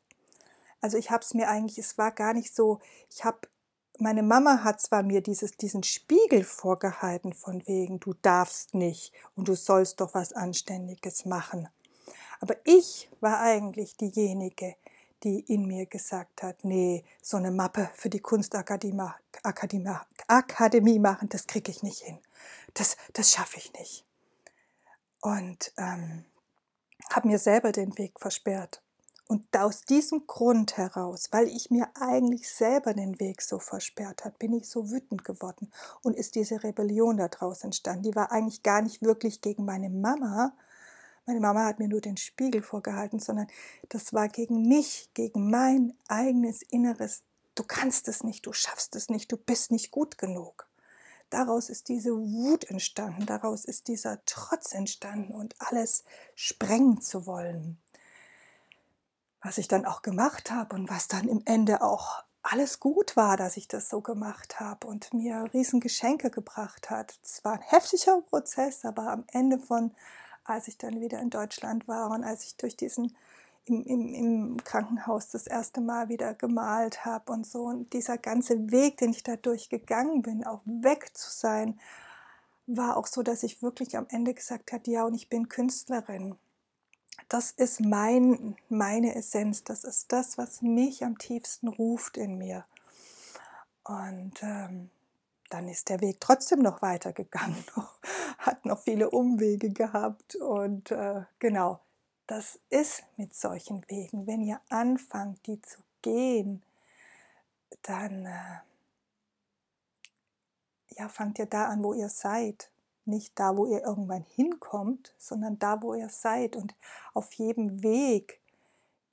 Also 0.81 0.97
ich 0.97 1.11
habe 1.11 1.23
es 1.23 1.33
mir 1.33 1.47
eigentlich, 1.47 1.77
es 1.77 1.97
war 1.97 2.11
gar 2.11 2.33
nicht 2.33 2.55
so, 2.55 2.79
ich 3.09 3.23
habe, 3.23 3.39
meine 3.99 4.23
Mama 4.23 4.63
hat 4.63 4.81
zwar 4.81 5.03
mir 5.03 5.21
dieses, 5.21 5.51
diesen 5.51 5.83
Spiegel 5.83 6.43
vorgehalten 6.43 7.33
von 7.33 7.65
wegen, 7.67 7.99
du 7.99 8.13
darfst 8.21 8.73
nicht 8.73 9.13
und 9.35 9.47
du 9.47 9.55
sollst 9.55 10.01
doch 10.01 10.15
was 10.15 10.33
Anständiges 10.33 11.25
machen. 11.25 11.69
Aber 12.39 12.55
ich 12.63 13.11
war 13.19 13.39
eigentlich 13.41 13.95
diejenige, 13.97 14.75
die 15.23 15.41
in 15.41 15.67
mir 15.67 15.85
gesagt 15.85 16.41
hat, 16.41 16.63
nee, 16.63 17.03
so 17.21 17.37
eine 17.37 17.51
Mappe 17.51 17.91
für 17.93 18.09
die 18.09 18.19
Kunstakademie 18.19 19.11
Akademie, 19.43 19.95
Akademie 20.27 20.97
machen, 20.97 21.29
das 21.29 21.45
kriege 21.45 21.69
ich 21.69 21.83
nicht 21.83 21.99
hin. 21.99 22.17
Das, 22.73 22.97
das 23.13 23.31
schaffe 23.31 23.57
ich 23.57 23.71
nicht 23.73 24.03
und 25.21 25.71
ähm, 25.77 26.25
habe 27.11 27.27
mir 27.27 27.39
selber 27.39 27.71
den 27.71 27.97
Weg 27.97 28.19
versperrt. 28.19 28.81
Und 29.27 29.45
aus 29.57 29.83
diesem 29.83 30.27
Grund 30.27 30.75
heraus, 30.75 31.29
weil 31.31 31.47
ich 31.47 31.71
mir 31.71 31.87
eigentlich 31.97 32.51
selber 32.51 32.93
den 32.93 33.17
Weg 33.21 33.41
so 33.41 33.59
versperrt 33.59 34.25
hat, 34.25 34.37
bin 34.39 34.51
ich 34.51 34.67
so 34.67 34.91
wütend 34.91 35.23
geworden 35.23 35.71
und 36.03 36.17
ist 36.17 36.35
diese 36.35 36.61
Rebellion 36.63 37.15
daraus 37.15 37.63
entstanden. 37.63 38.03
Die 38.03 38.15
war 38.15 38.33
eigentlich 38.33 38.61
gar 38.61 38.81
nicht 38.81 39.01
wirklich 39.01 39.39
gegen 39.39 39.63
meine 39.63 39.89
Mama. 39.89 40.53
Meine 41.25 41.39
Mama 41.39 41.63
hat 41.63 41.79
mir 41.79 41.87
nur 41.87 42.01
den 42.01 42.17
Spiegel 42.17 42.61
vorgehalten, 42.61 43.19
sondern 43.19 43.47
das 43.87 44.11
war 44.11 44.27
gegen 44.27 44.67
mich, 44.67 45.09
gegen 45.13 45.49
mein 45.49 45.93
eigenes 46.09 46.61
Inneres. 46.63 47.23
Du 47.55 47.63
kannst 47.63 48.09
es 48.09 48.25
nicht, 48.25 48.45
du 48.45 48.51
schaffst 48.51 48.97
es 48.97 49.07
nicht, 49.07 49.31
du 49.31 49.37
bist 49.37 49.71
nicht 49.71 49.91
gut 49.91 50.17
genug. 50.17 50.67
Daraus 51.31 51.69
ist 51.69 51.87
diese 51.87 52.11
Wut 52.11 52.65
entstanden, 52.65 53.25
daraus 53.25 53.63
ist 53.63 53.87
dieser 53.87 54.23
Trotz 54.25 54.73
entstanden 54.73 55.33
und 55.33 55.55
alles 55.59 56.03
sprengen 56.35 57.01
zu 57.01 57.25
wollen. 57.25 57.81
Was 59.41 59.57
ich 59.57 59.69
dann 59.69 59.85
auch 59.85 60.01
gemacht 60.01 60.51
habe 60.51 60.75
und 60.75 60.89
was 60.89 61.07
dann 61.07 61.29
im 61.29 61.41
Ende 61.45 61.81
auch 61.81 62.23
alles 62.43 62.81
gut 62.81 63.15
war, 63.15 63.37
dass 63.37 63.55
ich 63.55 63.69
das 63.69 63.87
so 63.87 64.01
gemacht 64.01 64.59
habe 64.59 64.85
und 64.87 65.13
mir 65.13 65.49
Riesengeschenke 65.53 66.31
gebracht 66.31 66.89
hat. 66.89 67.17
Es 67.23 67.43
war 67.45 67.53
ein 67.53 67.61
heftiger 67.61 68.21
Prozess, 68.21 68.83
aber 68.83 69.09
am 69.09 69.23
Ende 69.31 69.57
von, 69.57 69.95
als 70.43 70.67
ich 70.67 70.77
dann 70.77 70.99
wieder 70.99 71.21
in 71.21 71.29
Deutschland 71.29 71.87
war 71.87 72.11
und 72.11 72.25
als 72.25 72.43
ich 72.43 72.57
durch 72.57 72.75
diesen 72.75 73.15
im, 73.65 73.83
im, 73.83 74.13
im 74.13 74.63
Krankenhaus 74.63 75.29
das 75.29 75.47
erste 75.47 75.81
Mal 75.81 76.09
wieder 76.09 76.33
gemalt 76.33 77.05
habe 77.05 77.31
und 77.31 77.45
so. 77.45 77.63
Und 77.63 77.93
dieser 77.93 78.17
ganze 78.17 78.71
Weg, 78.71 78.97
den 78.97 79.11
ich 79.11 79.23
dadurch 79.23 79.69
gegangen 79.69 80.21
bin, 80.21 80.45
auch 80.45 80.61
weg 80.65 81.15
zu 81.15 81.29
sein, 81.29 81.79
war 82.67 82.97
auch 82.97 83.07
so, 83.07 83.23
dass 83.23 83.43
ich 83.43 83.61
wirklich 83.61 83.97
am 83.97 84.07
Ende 84.09 84.33
gesagt 84.33 84.71
habe, 84.71 84.89
ja, 84.89 85.03
und 85.03 85.13
ich 85.13 85.29
bin 85.29 85.49
Künstlerin. 85.49 86.35
Das 87.29 87.51
ist 87.51 87.81
mein, 87.81 88.55
meine 88.69 89.15
Essenz, 89.15 89.63
das 89.63 89.83
ist 89.83 90.11
das, 90.11 90.37
was 90.37 90.61
mich 90.61 91.03
am 91.03 91.17
tiefsten 91.17 91.67
ruft 91.67 92.17
in 92.17 92.37
mir. 92.37 92.65
Und 93.83 94.41
ähm, 94.41 94.89
dann 95.49 95.67
ist 95.67 95.89
der 95.89 96.01
Weg 96.01 96.19
trotzdem 96.19 96.59
noch 96.59 96.81
weitergegangen, 96.81 97.63
hat 98.37 98.65
noch 98.65 98.79
viele 98.79 99.09
Umwege 99.09 99.69
gehabt 99.69 100.35
und 100.35 100.91
äh, 100.91 101.23
genau, 101.39 101.79
das 102.27 102.59
ist 102.69 103.03
mit 103.17 103.35
solchen 103.35 103.83
Wegen. 103.89 104.27
Wenn 104.27 104.41
ihr 104.41 104.61
anfangt, 104.69 105.45
die 105.47 105.61
zu 105.61 105.79
gehen, 106.01 106.63
dann 107.81 108.25
äh, 108.25 108.59
ja, 110.97 111.09
fangt 111.09 111.39
ihr 111.39 111.45
da 111.45 111.65
an, 111.65 111.83
wo 111.83 111.93
ihr 111.93 112.09
seid. 112.09 112.69
Nicht 113.05 113.39
da, 113.39 113.57
wo 113.57 113.65
ihr 113.65 113.83
irgendwann 113.83 114.23
hinkommt, 114.23 115.13
sondern 115.17 115.57
da, 115.59 115.81
wo 115.81 115.93
ihr 115.93 116.09
seid. 116.09 116.55
Und 116.55 116.75
auf 117.13 117.33
jedem 117.33 117.81
Weg 117.81 118.39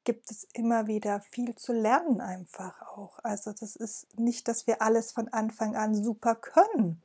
gibt 0.04 0.30
es 0.30 0.44
immer 0.52 0.86
wieder 0.86 1.20
viel 1.20 1.54
zu 1.54 1.72
lernen 1.72 2.20
einfach 2.20 2.82
auch. 2.82 3.18
Also 3.22 3.52
das 3.52 3.76
ist 3.76 4.18
nicht, 4.18 4.46
dass 4.48 4.66
wir 4.66 4.82
alles 4.82 5.12
von 5.12 5.28
Anfang 5.28 5.74
an 5.74 5.94
super 5.94 6.34
können, 6.34 7.02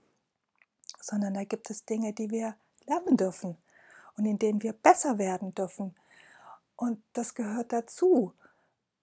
sondern 0.99 1.33
da 1.33 1.43
gibt 1.43 1.69
es 1.69 1.85
Dinge, 1.85 2.13
die 2.13 2.29
wir 2.29 2.55
lernen 2.85 3.17
dürfen 3.17 3.57
und 4.17 4.25
in 4.25 4.39
denen 4.39 4.61
wir 4.61 4.73
besser 4.73 5.17
werden 5.17 5.53
dürfen. 5.55 5.95
Und 6.75 7.01
das 7.13 7.35
gehört 7.35 7.71
dazu. 7.71 8.33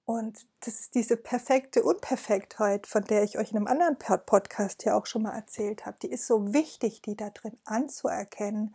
Und 0.05 0.47
das 0.61 0.81
ist 0.81 0.95
diese 0.97 1.17
perfekte 1.17 1.85
Unperfektheit, 1.85 2.87
von 2.87 3.05
der 3.05 3.23
ich 3.23 3.39
euch 3.39 3.53
in 3.53 3.59
einem 3.59 3.69
anderen 3.69 3.97
Podcast 3.97 4.85
ja 4.85 4.97
auch 4.97 5.07
schon 5.07 5.23
mal 5.23 5.35
erzählt 5.35 5.87
habe. 5.87 5.99
Die 6.03 6.11
ist 6.11 6.27
so 6.27 6.53
wichtig, 6.53 7.01
die 7.03 7.17
da 7.17 7.31
drin 7.31 7.57
anzuerkennen, 7.65 8.75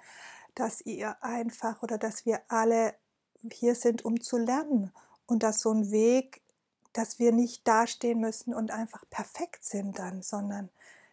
dass 0.53 0.79
ihr 0.81 1.21
einfach 1.21 1.83
oder 1.83 1.97
dass 1.97 2.25
wir 2.25 2.41
alle 2.47 2.95
hier 3.51 3.75
sind, 3.75 4.05
um 4.05 4.21
zu 4.21 4.37
lernen. 4.37 4.93
Und 5.25 5.43
dass 5.43 5.59
so 5.59 5.73
ein 5.73 5.91
Weg, 5.91 6.41
dass 6.93 7.19
wir 7.19 7.33
nicht 7.33 7.67
dastehen 7.67 8.21
müssen 8.21 8.53
und 8.53 8.71
einfach 8.71 9.03
perfekt 9.09 9.65
sind 9.65 9.99
dann, 9.99 10.21
sondern 10.21 10.69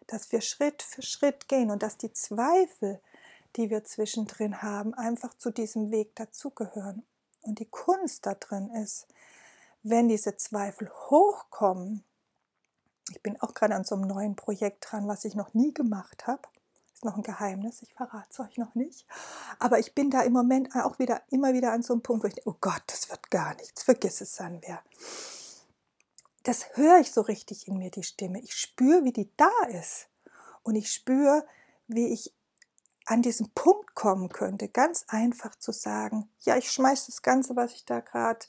dass 0.07 0.31
wir 0.31 0.39
Schritt 0.39 0.81
für 0.81 1.01
Schritt 1.01 1.49
gehen 1.49 1.71
und 1.71 1.83
dass 1.83 1.97
die 1.97 2.13
Zweifel, 2.13 3.01
die 3.55 3.69
wir 3.69 3.83
zwischendrin 3.83 4.61
haben, 4.61 4.93
einfach 4.93 5.33
zu 5.37 5.51
diesem 5.51 5.91
Weg 5.91 6.15
dazugehören. 6.15 7.03
Und 7.41 7.59
die 7.59 7.65
Kunst 7.65 8.25
da 8.25 8.33
drin 8.33 8.69
ist, 8.69 9.07
wenn 9.83 10.07
diese 10.07 10.37
Zweifel 10.37 10.89
hochkommen, 11.09 12.03
ich 13.11 13.21
bin 13.21 13.39
auch 13.41 13.53
gerade 13.53 13.75
an 13.75 13.83
so 13.83 13.95
einem 13.95 14.07
neuen 14.07 14.35
Projekt 14.35 14.87
dran, 14.89 15.07
was 15.07 15.25
ich 15.25 15.35
noch 15.35 15.53
nie 15.53 15.73
gemacht 15.73 16.25
habe. 16.25 16.41
Ist 16.93 17.03
noch 17.03 17.17
ein 17.17 17.23
Geheimnis, 17.23 17.81
ich 17.81 17.93
verrate 17.93 18.29
es 18.29 18.39
euch 18.39 18.57
noch 18.57 18.75
nicht. 18.75 19.05
Aber 19.59 19.77
ich 19.79 19.93
bin 19.93 20.09
da 20.09 20.21
im 20.21 20.33
Moment 20.33 20.73
auch 20.75 20.99
wieder 20.99 21.21
immer 21.29 21.53
wieder 21.53 21.73
an 21.73 21.83
so 21.83 21.93
einem 21.93 22.01
Punkt, 22.01 22.23
wo 22.23 22.27
ich 22.27 22.35
denke, 22.35 22.49
oh 22.49 22.57
Gott, 22.61 22.83
das 22.87 23.09
wird 23.09 23.29
gar 23.29 23.55
nichts, 23.55 23.83
vergiss 23.83 24.21
es, 24.21 24.35
Sanwer. 24.35 24.81
Das 26.43 26.75
höre 26.75 26.99
ich 26.99 27.11
so 27.11 27.21
richtig 27.21 27.67
in 27.67 27.77
mir, 27.77 27.91
die 27.91 28.03
Stimme. 28.03 28.39
Ich 28.39 28.55
spüre, 28.55 29.03
wie 29.03 29.13
die 29.13 29.29
da 29.37 29.51
ist. 29.69 30.07
Und 30.61 30.75
ich 30.75 30.91
spüre, 30.91 31.45
wie 31.87 32.07
ich 32.07 32.33
an 33.05 33.21
diesen 33.21 33.49
Punkt 33.51 33.95
kommen 33.95 34.29
könnte, 34.29 34.69
ganz 34.69 35.05
einfach 35.07 35.55
zu 35.55 35.71
sagen, 35.71 36.29
ja, 36.41 36.57
ich 36.57 36.71
schmeiße 36.71 37.11
das 37.11 37.21
Ganze, 37.21 37.55
was 37.55 37.73
ich 37.73 37.85
da 37.85 37.99
gerade 37.99 38.45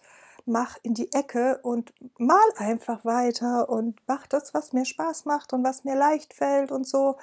mach 0.46 0.76
in 0.82 0.94
die 0.94 1.12
Ecke 1.12 1.58
und 1.62 1.94
mal 2.18 2.44
einfach 2.56 3.04
weiter 3.04 3.68
und 3.68 4.00
mach 4.06 4.26
das, 4.26 4.54
was 4.54 4.72
mir 4.72 4.84
Spaß 4.84 5.24
macht 5.24 5.52
und 5.52 5.64
was 5.64 5.84
mir 5.84 5.96
leicht 5.96 6.34
fällt 6.34 6.70
und 6.70 6.86
so. 6.86 7.16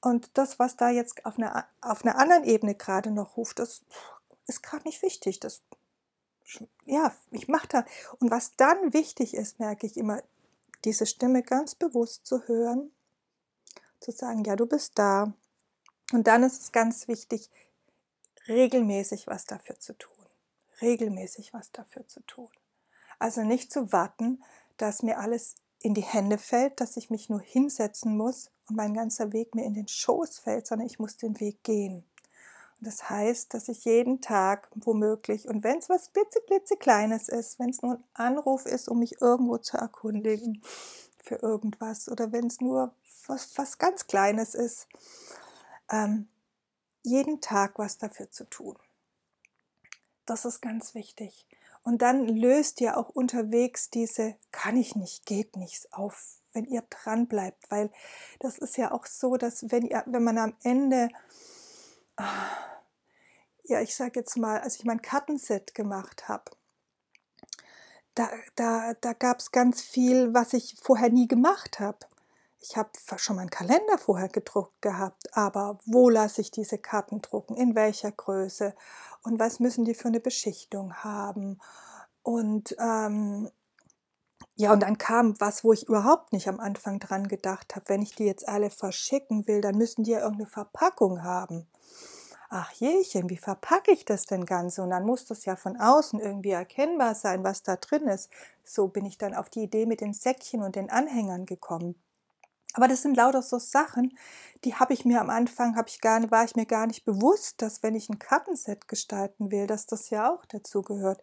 Und 0.00 0.30
das, 0.38 0.58
was 0.58 0.76
da 0.76 0.88
jetzt 0.88 1.26
auf 1.26 1.38
einer, 1.38 1.66
auf 1.82 2.04
einer 2.04 2.18
anderen 2.18 2.44
Ebene 2.44 2.74
gerade 2.74 3.10
noch 3.10 3.36
ruft, 3.36 3.58
das 3.58 3.82
ist 4.46 4.62
gerade 4.62 4.84
nicht 4.84 5.02
wichtig. 5.02 5.40
Das, 5.40 5.62
ja, 6.86 7.12
ich 7.30 7.48
mache 7.48 7.68
da. 7.68 7.84
Und 8.18 8.30
was 8.30 8.56
dann 8.56 8.94
wichtig 8.94 9.34
ist, 9.34 9.60
merke 9.60 9.86
ich 9.86 9.96
immer, 9.96 10.22
diese 10.84 11.04
Stimme 11.04 11.42
ganz 11.42 11.74
bewusst 11.74 12.26
zu 12.26 12.48
hören, 12.48 12.90
zu 14.00 14.12
sagen, 14.12 14.44
ja, 14.44 14.56
du 14.56 14.66
bist 14.66 14.98
da. 14.98 15.34
Und 16.12 16.26
dann 16.26 16.42
ist 16.42 16.62
es 16.62 16.72
ganz 16.72 17.08
wichtig, 17.08 17.50
regelmäßig 18.48 19.26
was 19.26 19.44
dafür 19.44 19.78
zu 19.78 19.96
tun. 19.96 20.14
Regelmäßig 20.80 21.52
was 21.52 21.70
dafür 21.72 22.06
zu 22.06 22.20
tun. 22.26 22.48
Also 23.18 23.42
nicht 23.42 23.72
zu 23.72 23.92
warten, 23.92 24.42
dass 24.76 25.02
mir 25.02 25.18
alles 25.18 25.56
in 25.82 25.94
die 25.94 26.02
Hände 26.02 26.38
fällt, 26.38 26.80
dass 26.80 26.96
ich 26.96 27.10
mich 27.10 27.28
nur 27.28 27.40
hinsetzen 27.40 28.16
muss 28.16 28.50
und 28.68 28.76
mein 28.76 28.94
ganzer 28.94 29.32
Weg 29.32 29.54
mir 29.54 29.64
in 29.64 29.74
den 29.74 29.88
Schoß 29.88 30.38
fällt, 30.38 30.66
sondern 30.66 30.86
ich 30.86 30.98
muss 30.98 31.16
den 31.16 31.38
Weg 31.40 31.62
gehen. 31.62 32.04
Und 32.78 32.86
das 32.86 33.10
heißt, 33.10 33.52
dass 33.52 33.68
ich 33.68 33.84
jeden 33.84 34.20
Tag 34.20 34.70
womöglich, 34.74 35.48
und 35.48 35.64
wenn 35.64 35.78
es 35.78 35.88
was 35.88 36.12
klitzeklitzekleines 36.12 37.28
ist, 37.28 37.58
wenn 37.58 37.70
es 37.70 37.82
nur 37.82 37.94
ein 37.94 38.04
Anruf 38.14 38.66
ist, 38.66 38.88
um 38.88 39.00
mich 39.00 39.20
irgendwo 39.20 39.58
zu 39.58 39.76
erkundigen 39.76 40.62
für 41.22 41.36
irgendwas, 41.36 42.08
oder 42.08 42.32
wenn 42.32 42.46
es 42.46 42.60
nur 42.60 42.94
was, 43.26 43.50
was 43.56 43.78
ganz 43.78 44.06
Kleines 44.06 44.54
ist, 44.54 44.86
ähm, 45.90 46.28
jeden 47.02 47.40
Tag 47.40 47.78
was 47.78 47.98
dafür 47.98 48.30
zu 48.30 48.44
tun. 48.44 48.76
Das 50.26 50.44
ist 50.44 50.60
ganz 50.60 50.94
wichtig. 50.94 51.46
Und 51.82 52.02
dann 52.02 52.28
löst 52.28 52.80
ihr 52.80 52.96
auch 52.96 53.08
unterwegs 53.08 53.90
diese 53.90 54.36
kann 54.52 54.76
ich 54.76 54.96
nicht, 54.96 55.24
geht 55.26 55.56
nichts 55.56 55.92
auf, 55.92 56.36
wenn 56.52 56.66
ihr 56.66 56.82
dran 56.90 57.26
bleibt, 57.26 57.70
weil 57.70 57.90
das 58.38 58.58
ist 58.58 58.76
ja 58.76 58.92
auch 58.92 59.06
so, 59.06 59.36
dass 59.36 59.70
wenn 59.70 59.86
ihr, 59.86 60.02
wenn 60.06 60.22
man 60.22 60.38
am 60.38 60.54
Ende, 60.62 61.08
ja, 63.64 63.80
ich 63.80 63.94
sage 63.94 64.20
jetzt 64.20 64.36
mal, 64.36 64.60
als 64.60 64.76
ich 64.76 64.84
mein 64.84 65.00
Kartenset 65.00 65.74
gemacht 65.74 66.28
habe, 66.28 66.50
da, 68.14 68.28
da, 68.56 68.94
da 69.00 69.12
gab 69.14 69.38
es 69.38 69.50
ganz 69.50 69.80
viel, 69.80 70.34
was 70.34 70.52
ich 70.52 70.76
vorher 70.82 71.10
nie 71.10 71.28
gemacht 71.28 71.80
habe. 71.80 71.98
Ich 72.62 72.76
habe 72.76 72.90
schon 73.16 73.36
meinen 73.36 73.50
Kalender 73.50 73.96
vorher 73.96 74.28
gedruckt 74.28 74.82
gehabt, 74.82 75.34
aber 75.36 75.78
wo 75.86 76.10
lasse 76.10 76.42
ich 76.42 76.50
diese 76.50 76.76
Karten 76.76 77.22
drucken? 77.22 77.56
In 77.56 77.74
welcher 77.74 78.12
Größe? 78.12 78.74
Und 79.22 79.38
was 79.38 79.60
müssen 79.60 79.84
die 79.84 79.94
für 79.94 80.08
eine 80.08 80.20
Beschichtung 80.20 80.94
haben? 80.94 81.58
Und 82.22 82.76
ähm, 82.78 83.50
ja, 84.56 84.74
und 84.74 84.80
dann 84.82 84.98
kam 84.98 85.40
was, 85.40 85.64
wo 85.64 85.72
ich 85.72 85.88
überhaupt 85.88 86.34
nicht 86.34 86.48
am 86.48 86.60
Anfang 86.60 86.98
dran 86.98 87.28
gedacht 87.28 87.74
habe. 87.74 87.88
Wenn 87.88 88.02
ich 88.02 88.14
die 88.14 88.24
jetzt 88.24 88.46
alle 88.46 88.68
verschicken 88.68 89.46
will, 89.46 89.62
dann 89.62 89.78
müssen 89.78 90.04
die 90.04 90.10
ja 90.10 90.20
irgendeine 90.20 90.50
Verpackung 90.50 91.22
haben. 91.22 91.66
Ach 92.50 92.70
jechen, 92.72 93.30
wie 93.30 93.38
verpacke 93.38 93.92
ich 93.92 94.04
das 94.04 94.26
denn 94.26 94.44
Ganze? 94.44 94.82
Und 94.82 94.90
dann 94.90 95.06
muss 95.06 95.24
das 95.24 95.46
ja 95.46 95.56
von 95.56 95.78
außen 95.78 96.20
irgendwie 96.20 96.50
erkennbar 96.50 97.14
sein, 97.14 97.42
was 97.42 97.62
da 97.62 97.76
drin 97.76 98.06
ist. 98.08 98.28
So 98.64 98.88
bin 98.88 99.06
ich 99.06 99.16
dann 99.16 99.34
auf 99.34 99.48
die 99.48 99.62
Idee 99.62 99.86
mit 99.86 100.02
den 100.02 100.12
Säckchen 100.12 100.62
und 100.62 100.76
den 100.76 100.90
Anhängern 100.90 101.46
gekommen. 101.46 101.94
Aber 102.74 102.86
das 102.86 103.02
sind 103.02 103.16
lauter 103.16 103.42
so 103.42 103.58
Sachen, 103.58 104.16
die 104.64 104.74
habe 104.74 104.92
ich 104.92 105.04
mir 105.04 105.20
am 105.20 105.30
Anfang, 105.30 105.76
habe 105.76 105.88
ich 105.88 106.00
gar, 106.00 106.30
war 106.30 106.44
ich 106.44 106.54
mir 106.54 106.66
gar 106.66 106.86
nicht 106.86 107.04
bewusst, 107.04 107.62
dass 107.62 107.82
wenn 107.82 107.94
ich 107.94 108.08
ein 108.08 108.18
Kartenset 108.18 108.86
gestalten 108.86 109.50
will, 109.50 109.66
dass 109.66 109.86
das 109.86 110.10
ja 110.10 110.30
auch 110.30 110.44
dazu 110.44 110.82
gehört. 110.82 111.22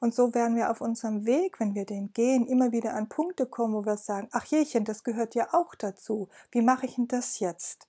Und 0.00 0.14
so 0.14 0.34
werden 0.34 0.56
wir 0.56 0.70
auf 0.70 0.80
unserem 0.80 1.24
Weg, 1.24 1.60
wenn 1.60 1.74
wir 1.74 1.84
den 1.84 2.12
gehen, 2.12 2.46
immer 2.46 2.72
wieder 2.72 2.94
an 2.94 3.08
Punkte 3.08 3.46
kommen, 3.46 3.74
wo 3.74 3.84
wir 3.84 3.96
sagen, 3.96 4.28
ach 4.32 4.44
jechen, 4.46 4.84
das 4.84 5.04
gehört 5.04 5.34
ja 5.34 5.52
auch 5.52 5.74
dazu. 5.74 6.28
Wie 6.50 6.62
mache 6.62 6.86
ich 6.86 6.96
denn 6.96 7.08
das 7.08 7.38
jetzt? 7.38 7.86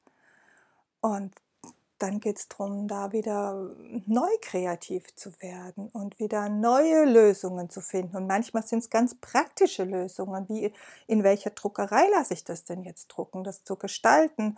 Und 1.02 1.34
dann 2.00 2.20
geht 2.20 2.40
es 2.40 2.48
darum, 2.48 2.88
da 2.88 3.12
wieder 3.12 3.70
neu 4.06 4.30
kreativ 4.42 5.14
zu 5.16 5.32
werden 5.42 5.90
und 5.90 6.20
wieder 6.20 6.50
neue 6.50 7.06
Lösungen 7.06 7.70
zu 7.70 7.82
finden. 7.82 8.18
Und 8.18 8.28
manchmal 8.28 8.66
sind 8.66 8.80
es 8.80 8.90
ganz 8.90 9.16
praktische 9.16 9.84
Lösungen, 9.84 10.48
wie 10.50 10.74
in 11.08 11.24
welcher 11.24 11.52
Druckerei 11.52 12.08
lasse 12.12 12.34
ich 12.34 12.44
das 12.44 12.64
denn 12.64 12.84
jetzt 12.84 13.08
drucken, 13.08 13.44
das 13.44 13.64
zu 13.64 13.76
gestalten, 13.76 14.58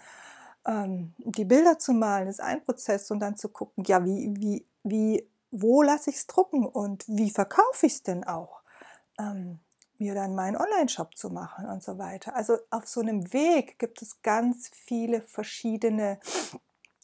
ähm, 0.65 1.13
die 1.17 1.45
Bilder 1.45 1.79
zu 1.79 1.93
malen, 1.93 2.27
ist 2.27 2.41
ein 2.41 2.63
Prozess 2.63 3.09
und 3.11 3.19
dann 3.19 3.35
zu 3.35 3.49
gucken, 3.49 3.83
ja, 3.85 4.05
wie, 4.05 4.33
wie, 4.37 4.65
wie, 4.83 5.27
wo 5.49 5.81
lasse 5.81 6.11
ich 6.11 6.17
es 6.17 6.27
drucken 6.27 6.65
und 6.65 7.03
wie 7.07 7.31
verkaufe 7.31 7.85
ich 7.87 7.93
es 7.93 8.03
denn 8.03 8.23
auch? 8.23 8.61
Ähm, 9.19 9.59
mir 9.97 10.15
dann 10.15 10.35
meinen 10.35 10.57
Online-Shop 10.57 11.15
zu 11.15 11.29
machen 11.29 11.67
und 11.67 11.83
so 11.83 11.97
weiter. 11.97 12.35
Also 12.35 12.57
auf 12.71 12.87
so 12.87 13.01
einem 13.01 13.31
Weg 13.33 13.77
gibt 13.77 14.01
es 14.01 14.21
ganz 14.23 14.69
viele 14.73 15.21
verschiedene 15.21 16.19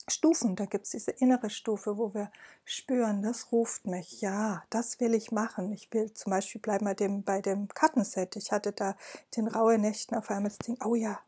Stufen, 0.10 0.56
da 0.56 0.66
gibt 0.66 0.86
es 0.86 0.92
diese 0.92 1.12
innere 1.12 1.50
Stufe, 1.50 1.98
wo 1.98 2.14
wir 2.14 2.32
spüren, 2.64 3.22
das 3.22 3.52
ruft 3.52 3.86
mich, 3.86 4.22
ja, 4.22 4.64
das 4.70 5.00
will 5.02 5.14
ich 5.14 5.32
machen. 5.32 5.72
Ich 5.74 5.92
will 5.92 6.14
zum 6.14 6.32
Beispiel 6.32 6.62
bleiben 6.62 6.86
bei 6.86 6.94
dem, 6.94 7.24
bei 7.24 7.42
dem 7.42 7.68
Kartenset. 7.68 8.38
Ich 8.38 8.52
hatte 8.52 8.72
da 8.72 8.96
den 9.36 9.48
raue 9.48 9.78
Nächten 9.78 10.16
auf 10.16 10.30
einmal 10.30 10.50
das 10.50 10.60
Ding, 10.60 10.78
oh 10.84 10.96
ja, 10.96 11.20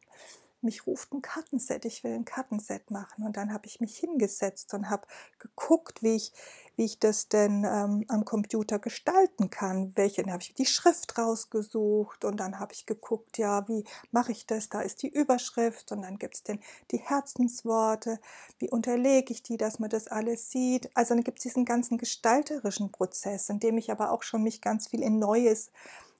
mich 0.63 0.87
ruft 0.87 1.13
ein 1.13 1.21
Kartenset, 1.21 1.85
ich 1.85 2.03
will 2.03 2.13
ein 2.13 2.25
Kartenset 2.25 2.91
machen. 2.91 3.25
Und 3.25 3.37
dann 3.37 3.53
habe 3.53 3.67
ich 3.67 3.79
mich 3.79 3.97
hingesetzt 3.97 4.73
und 4.73 4.89
habe 4.89 5.07
geguckt, 5.39 6.03
wie 6.03 6.15
ich, 6.15 6.33
wie 6.75 6.85
ich 6.85 6.99
das 6.99 7.29
denn 7.29 7.63
ähm, 7.65 8.05
am 8.07 8.25
Computer 8.25 8.79
gestalten 8.79 9.49
kann. 9.49 9.91
Welche, 9.95 10.23
dann 10.23 10.33
habe 10.33 10.43
ich 10.43 10.53
die 10.53 10.65
Schrift 10.65 11.17
rausgesucht 11.17 12.25
und 12.25 12.37
dann 12.37 12.59
habe 12.59 12.73
ich 12.73 12.85
geguckt, 12.85 13.37
ja, 13.37 13.67
wie 13.67 13.83
mache 14.11 14.31
ich 14.31 14.45
das? 14.45 14.69
Da 14.69 14.81
ist 14.81 15.01
die 15.03 15.09
Überschrift 15.09 15.91
und 15.91 16.01
dann 16.01 16.17
gibt 16.17 16.35
es 16.35 16.43
denn 16.43 16.59
die 16.91 16.99
Herzensworte. 16.99 18.19
Wie 18.57 18.69
unterlege 18.69 19.33
ich 19.33 19.43
die, 19.43 19.57
dass 19.57 19.79
man 19.79 19.89
das 19.89 20.07
alles 20.07 20.51
sieht? 20.51 20.89
Also 20.95 21.13
dann 21.13 21.23
gibt 21.23 21.39
es 21.39 21.43
diesen 21.43 21.65
ganzen 21.65 21.97
gestalterischen 21.97 22.91
Prozess, 22.91 23.49
in 23.49 23.59
dem 23.59 23.77
ich 23.77 23.91
aber 23.91 24.11
auch 24.11 24.23
schon 24.23 24.43
mich 24.43 24.61
ganz 24.61 24.87
viel 24.87 25.01
in 25.01 25.19
Neues 25.19 25.71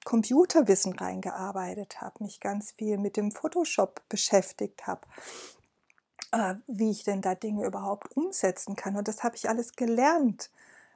Computerwissen 0.04 0.94
reingearbeitet 0.94 2.00
habe, 2.00 2.24
mich 2.24 2.40
ganz 2.40 2.72
viel 2.72 2.98
mit 2.98 3.16
dem 3.16 3.32
Photoshop 3.32 4.02
beschäftigt 4.08 4.86
habe, 4.86 5.02
äh, 6.32 6.54
wie 6.66 6.90
ich 6.90 7.04
denn 7.04 7.22
da 7.22 7.34
Dinge 7.34 7.66
überhaupt 7.66 8.16
umsetzen 8.16 8.76
kann. 8.76 8.96
Und 8.96 9.08
das 9.08 9.22
habe 9.22 9.36
ich 9.36 9.48
alles 9.48 9.72
gelernt. 9.72 10.50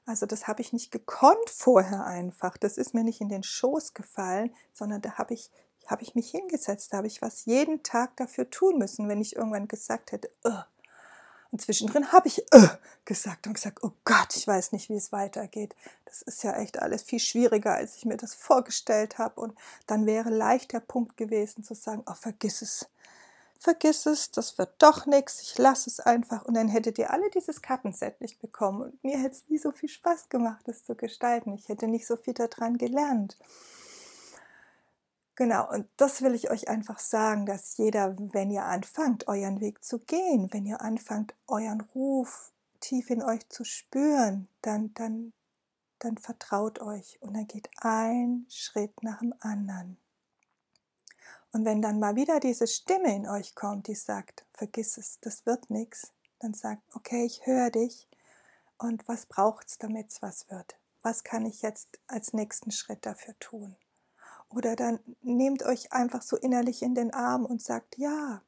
Also 0.06 0.26
das 0.26 0.46
habe 0.46 0.60
ich 0.60 0.72
nicht 0.72 0.90
gekonnt 0.90 1.48
vorher 1.48 2.04
einfach. 2.04 2.56
Das 2.56 2.76
ist 2.76 2.94
mir 2.94 3.04
nicht 3.04 3.20
in 3.20 3.28
den 3.28 3.42
Schoß 3.42 3.94
gefallen, 3.94 4.54
sondern 4.72 5.00
da 5.00 5.12
habe 5.12 5.34
ich, 5.34 5.50
habe 5.86 6.02
ich 6.02 6.14
mich 6.14 6.30
hingesetzt, 6.30 6.92
da 6.92 6.98
habe 6.98 7.06
ich 7.06 7.22
was 7.22 7.46
jeden 7.46 7.82
Tag 7.82 8.16
dafür 8.16 8.50
tun 8.50 8.78
müssen, 8.78 9.08
wenn 9.08 9.20
ich 9.20 9.36
irgendwann 9.36 9.68
gesagt 9.68 10.12
hätte, 10.12 10.30
und 11.54 11.60
zwischendrin 11.60 12.10
habe 12.10 12.26
ich 12.26 12.40
äh, 12.50 12.66
gesagt 13.04 13.46
und 13.46 13.54
gesagt, 13.54 13.84
oh 13.84 13.92
Gott, 14.04 14.34
ich 14.34 14.44
weiß 14.44 14.72
nicht, 14.72 14.88
wie 14.88 14.96
es 14.96 15.12
weitergeht. 15.12 15.76
Das 16.04 16.20
ist 16.20 16.42
ja 16.42 16.56
echt 16.56 16.82
alles 16.82 17.04
viel 17.04 17.20
schwieriger, 17.20 17.74
als 17.74 17.94
ich 17.94 18.04
mir 18.04 18.16
das 18.16 18.34
vorgestellt 18.34 19.18
habe. 19.18 19.40
Und 19.40 19.56
dann 19.86 20.04
wäre 20.04 20.30
leicht 20.30 20.72
der 20.72 20.80
Punkt 20.80 21.16
gewesen 21.16 21.62
zu 21.62 21.76
sagen, 21.76 22.02
oh, 22.06 22.14
vergiss 22.14 22.60
es. 22.60 22.90
Vergiss 23.56 24.04
es, 24.06 24.32
das 24.32 24.58
wird 24.58 24.74
doch 24.80 25.06
nichts, 25.06 25.42
ich 25.42 25.56
lasse 25.56 25.88
es 25.88 26.00
einfach. 26.00 26.44
Und 26.44 26.54
dann 26.54 26.66
hättet 26.66 26.98
ihr 26.98 27.12
alle 27.12 27.30
dieses 27.30 27.62
Kartenset 27.62 28.20
nicht 28.20 28.40
bekommen. 28.40 28.82
Und 28.82 29.04
mir 29.04 29.16
hätte 29.18 29.36
es 29.36 29.48
nie 29.48 29.58
so 29.58 29.70
viel 29.70 29.88
Spaß 29.88 30.30
gemacht, 30.30 30.62
das 30.66 30.84
zu 30.84 30.96
gestalten. 30.96 31.54
Ich 31.54 31.68
hätte 31.68 31.86
nicht 31.86 32.08
so 32.08 32.16
viel 32.16 32.34
daran 32.34 32.78
gelernt. 32.78 33.38
Genau, 35.36 35.68
und 35.68 35.88
das 35.96 36.22
will 36.22 36.34
ich 36.34 36.50
euch 36.50 36.68
einfach 36.68 37.00
sagen, 37.00 37.44
dass 37.44 37.76
jeder, 37.76 38.16
wenn 38.32 38.52
ihr 38.52 38.64
anfangt, 38.64 39.26
euren 39.26 39.60
Weg 39.60 39.84
zu 39.84 39.98
gehen, 39.98 40.52
wenn 40.52 40.64
ihr 40.64 40.80
anfangt, 40.80 41.34
euren 41.48 41.80
Ruf 41.80 42.52
tief 42.78 43.10
in 43.10 43.22
euch 43.22 43.48
zu 43.48 43.64
spüren, 43.64 44.48
dann, 44.62 44.94
dann, 44.94 45.32
dann 45.98 46.18
vertraut 46.18 46.80
euch 46.80 47.18
und 47.20 47.34
dann 47.34 47.48
geht 47.48 47.68
ein 47.78 48.46
Schritt 48.48 49.02
nach 49.02 49.18
dem 49.18 49.34
anderen. 49.40 49.96
Und 51.50 51.64
wenn 51.64 51.82
dann 51.82 51.98
mal 51.98 52.14
wieder 52.14 52.38
diese 52.38 52.66
Stimme 52.68 53.14
in 53.14 53.28
euch 53.28 53.54
kommt, 53.54 53.88
die 53.88 53.94
sagt, 53.94 54.44
vergiss 54.52 54.98
es, 54.98 55.18
das 55.20 55.46
wird 55.46 55.68
nichts, 55.70 56.12
dann 56.38 56.54
sagt, 56.54 56.82
okay, 56.94 57.24
ich 57.24 57.46
höre 57.46 57.70
dich 57.70 58.08
und 58.78 59.06
was 59.08 59.26
braucht 59.26 59.68
es, 59.68 59.78
damit 59.78 60.10
es 60.10 60.22
was 60.22 60.48
wird? 60.50 60.76
Was 61.02 61.24
kann 61.24 61.46
ich 61.46 61.62
jetzt 61.62 61.98
als 62.06 62.32
nächsten 62.32 62.70
Schritt 62.70 63.04
dafür 63.04 63.38
tun? 63.38 63.76
Oder 64.54 64.76
dann 64.76 65.00
nehmt 65.22 65.62
euch 65.64 65.92
einfach 65.92 66.22
so 66.22 66.36
innerlich 66.36 66.82
in 66.82 66.94
den 66.94 67.12
Arm 67.12 67.44
und 67.44 67.62
sagt, 67.62 67.98
ja, 67.98 68.42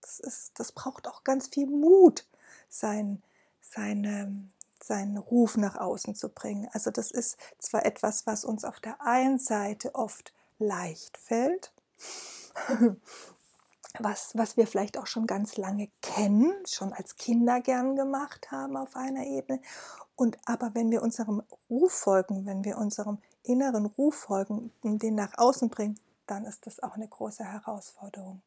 das, 0.00 0.20
ist, 0.20 0.58
das 0.58 0.72
braucht 0.72 1.06
auch 1.06 1.24
ganz 1.24 1.48
viel 1.48 1.66
Mut, 1.66 2.26
sein, 2.68 3.22
seine, 3.60 4.48
seinen 4.82 5.16
Ruf 5.16 5.56
nach 5.56 5.76
außen 5.76 6.14
zu 6.14 6.28
bringen. 6.28 6.68
Also 6.72 6.90
das 6.90 7.10
ist 7.10 7.36
zwar 7.58 7.84
etwas, 7.84 8.26
was 8.26 8.44
uns 8.44 8.64
auf 8.64 8.80
der 8.80 9.00
einen 9.00 9.38
Seite 9.38 9.94
oft 9.94 10.32
leicht 10.58 11.18
fällt, 11.18 11.72
was, 13.98 14.32
was 14.34 14.56
wir 14.56 14.66
vielleicht 14.66 14.98
auch 14.98 15.06
schon 15.06 15.26
ganz 15.26 15.56
lange 15.56 15.90
kennen, 16.02 16.52
schon 16.66 16.92
als 16.92 17.16
Kinder 17.16 17.60
gern 17.60 17.96
gemacht 17.96 18.50
haben 18.50 18.76
auf 18.76 18.96
einer 18.96 19.24
Ebene. 19.24 19.60
Und 20.16 20.36
aber 20.46 20.74
wenn 20.74 20.90
wir 20.90 21.02
unserem 21.02 21.42
Ruf 21.70 21.92
folgen, 21.92 22.44
wenn 22.44 22.64
wir 22.64 22.78
unserem 22.78 23.18
inneren 23.48 23.86
Ruf 23.86 24.14
folgen 24.14 24.72
und 24.82 25.02
den 25.02 25.14
nach 25.14 25.36
außen 25.38 25.68
bringen, 25.70 25.98
dann 26.26 26.44
ist 26.44 26.66
das 26.66 26.80
auch 26.82 26.94
eine 26.94 27.08
große 27.08 27.44
Herausforderung. 27.44 28.42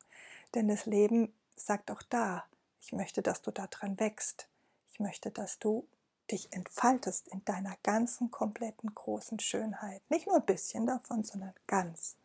Denn 0.54 0.68
das 0.68 0.86
Leben 0.86 1.34
sagt 1.56 1.92
auch 1.92 2.04
da, 2.04 2.44
ich 2.82 2.94
möchte, 2.94 3.22
dass 3.22 3.42
du 3.42 3.52
daran 3.52 4.00
wächst. 4.00 4.48
Ich 4.92 5.00
möchte, 5.00 5.32
dass 5.32 5.60
du 5.60 5.88
dich 6.32 6.52
entfaltest 6.54 7.28
in 7.28 7.44
deiner 7.46 7.76
ganzen, 7.84 8.32
kompletten, 8.32 8.94
großen 8.94 9.40
Schönheit. 9.40 10.02
Nicht 10.10 10.28
nur 10.28 10.38
ein 10.38 10.46
bisschen 10.46 10.86
davon, 10.86 11.24
sondern 11.24 11.54
ganz. 11.68 12.16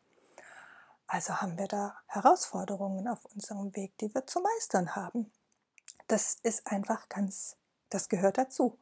Also 1.07 1.41
haben 1.41 1.57
wir 1.59 1.69
da 1.69 1.97
Herausforderungen 2.07 3.07
auf 3.09 3.25
unserem 3.27 3.75
Weg, 3.77 3.97
die 3.99 4.13
wir 4.15 4.27
zu 4.27 4.41
meistern 4.41 4.97
haben. 4.97 5.31
Das 6.09 6.39
ist 6.43 6.67
einfach 6.67 7.09
ganz, 7.09 7.57
das 7.91 8.09
gehört 8.09 8.39
dazu. 8.39 8.79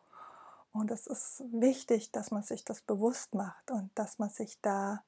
Und 0.74 0.90
es 0.90 1.06
ist 1.06 1.44
wichtig, 1.52 2.10
dass 2.10 2.32
man 2.32 2.42
sich 2.42 2.64
das 2.64 2.80
bewusst 2.80 3.32
macht 3.32 3.70
und 3.70 3.96
dass 3.96 4.18
man 4.18 4.28
sich 4.28 4.60
da, 4.60 5.04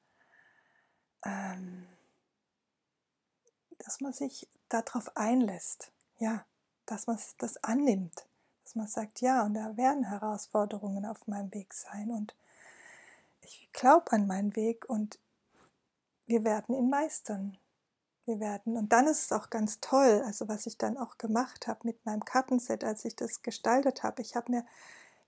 ähm, 1.25 1.85
dass 3.77 3.99
man 3.99 4.13
sich 4.13 4.47
darauf 4.69 5.15
einlässt. 5.17 5.91
Ja, 6.19 6.45
dass 6.85 7.05
man 7.05 7.19
das 7.39 7.61
annimmt, 7.65 8.25
dass 8.63 8.75
man 8.75 8.87
sagt, 8.87 9.19
ja, 9.19 9.43
und 9.43 9.55
da 9.55 9.75
werden 9.75 10.05
Herausforderungen 10.05 11.05
auf 11.05 11.27
meinem 11.27 11.53
Weg 11.53 11.73
sein 11.73 12.11
und 12.11 12.33
ich 13.41 13.69
glaube 13.73 14.13
an 14.13 14.25
meinen 14.25 14.55
Weg 14.55 14.89
und 14.89 15.19
wir 16.27 16.45
werden 16.45 16.75
ihn 16.75 16.89
meistern. 16.89 17.57
Wir 18.23 18.39
werden, 18.39 18.77
und 18.77 18.93
dann 18.93 19.07
ist 19.07 19.25
es 19.25 19.31
auch 19.33 19.49
ganz 19.49 19.81
toll, 19.81 20.21
also 20.25 20.47
was 20.47 20.65
ich 20.65 20.77
dann 20.77 20.97
auch 20.97 21.17
gemacht 21.17 21.67
habe 21.67 21.81
mit 21.83 22.05
meinem 22.05 22.23
Kartenset, 22.23 22.85
als 22.85 23.03
ich 23.03 23.17
das 23.17 23.41
gestaltet 23.41 24.03
habe. 24.03 24.21
Ich 24.21 24.35
habe 24.35 24.51
mir 24.51 24.65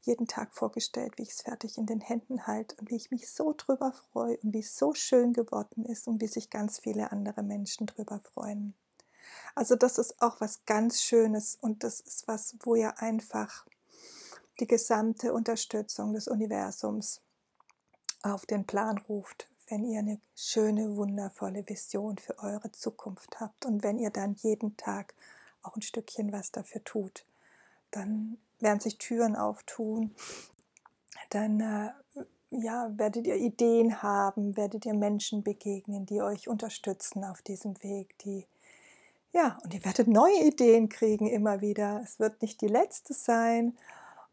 jeden 0.02 0.28
Tag 0.28 0.54
vorgestellt, 0.54 1.18
wie 1.18 1.24
ich 1.24 1.32
es 1.32 1.42
fertig 1.42 1.78
in 1.78 1.86
den 1.86 2.02
Händen 2.02 2.48
halte 2.48 2.76
und 2.78 2.90
wie 2.90 2.96
ich 2.96 3.12
mich 3.12 3.32
so 3.32 3.54
drüber 3.56 3.94
freue 4.12 4.38
und 4.38 4.54
wie 4.54 4.60
es 4.60 4.78
so 4.78 4.94
schön 4.94 5.34
geworden 5.34 5.86
ist 5.86 6.08
und 6.08 6.22
wie 6.22 6.28
sich 6.28 6.50
ganz 6.50 6.80
viele 6.80 7.12
andere 7.12 7.44
Menschen 7.44 7.88
drüber 7.88 8.20
freuen. 8.20 8.74
Also 9.56 9.76
das 9.76 9.98
ist 9.98 10.22
auch 10.22 10.40
was 10.42 10.66
ganz 10.66 11.02
Schönes 11.02 11.58
und 11.60 11.84
das 11.84 12.00
ist 12.00 12.28
was, 12.28 12.56
wo 12.62 12.76
ihr 12.76 13.00
einfach 13.00 13.66
die 14.60 14.68
gesamte 14.68 15.34
Unterstützung 15.34 16.14
des 16.14 16.28
Universums 16.28 17.22
auf 18.22 18.46
den 18.46 18.66
Plan 18.66 18.98
ruft, 18.98 19.48
wenn 19.68 19.86
ihr 19.86 20.00
eine 20.00 20.20
schöne, 20.36 20.96
wundervolle 20.96 21.68
Vision 21.68 22.18
für 22.18 22.38
eure 22.40 22.72
Zukunft 22.72 23.40
habt 23.40 23.66
und 23.66 23.84
wenn 23.84 24.00
ihr 24.00 24.10
dann 24.10 24.36
jeden 24.36 24.76
Tag 24.78 25.14
auch 25.62 25.76
ein 25.76 25.82
Stückchen 25.82 26.32
was 26.32 26.52
dafür 26.52 26.84
tut, 26.84 27.26
dann 27.92 28.38
werden 28.60 28.80
sich 28.80 28.98
Türen 28.98 29.36
auftun, 29.36 30.16
dann 31.30 31.60
äh, 31.60 32.24
ja, 32.52 32.92
werdet 32.98 33.28
ihr 33.28 33.36
Ideen 33.36 34.02
haben, 34.02 34.58
werdet 34.58 34.86
ihr 34.86 34.96
Menschen 34.96 35.44
begegnen, 35.44 36.06
die 36.06 36.22
euch 36.22 36.48
unterstützen 36.48 37.24
auf 37.24 37.42
diesem 37.42 37.82
Weg, 37.84 38.18
die 38.20 38.46
ja, 39.32 39.60
und 39.64 39.74
ihr 39.74 39.86
werdet 39.86 40.08
neue 40.08 40.44
Ideen 40.44 40.90
kriegen 40.90 41.28
immer 41.28 41.62
wieder. 41.62 42.02
Es 42.04 42.20
wird 42.20 42.42
nicht 42.42 42.62
die 42.62 42.68
letzte 42.68 43.14
sein. 43.14 43.78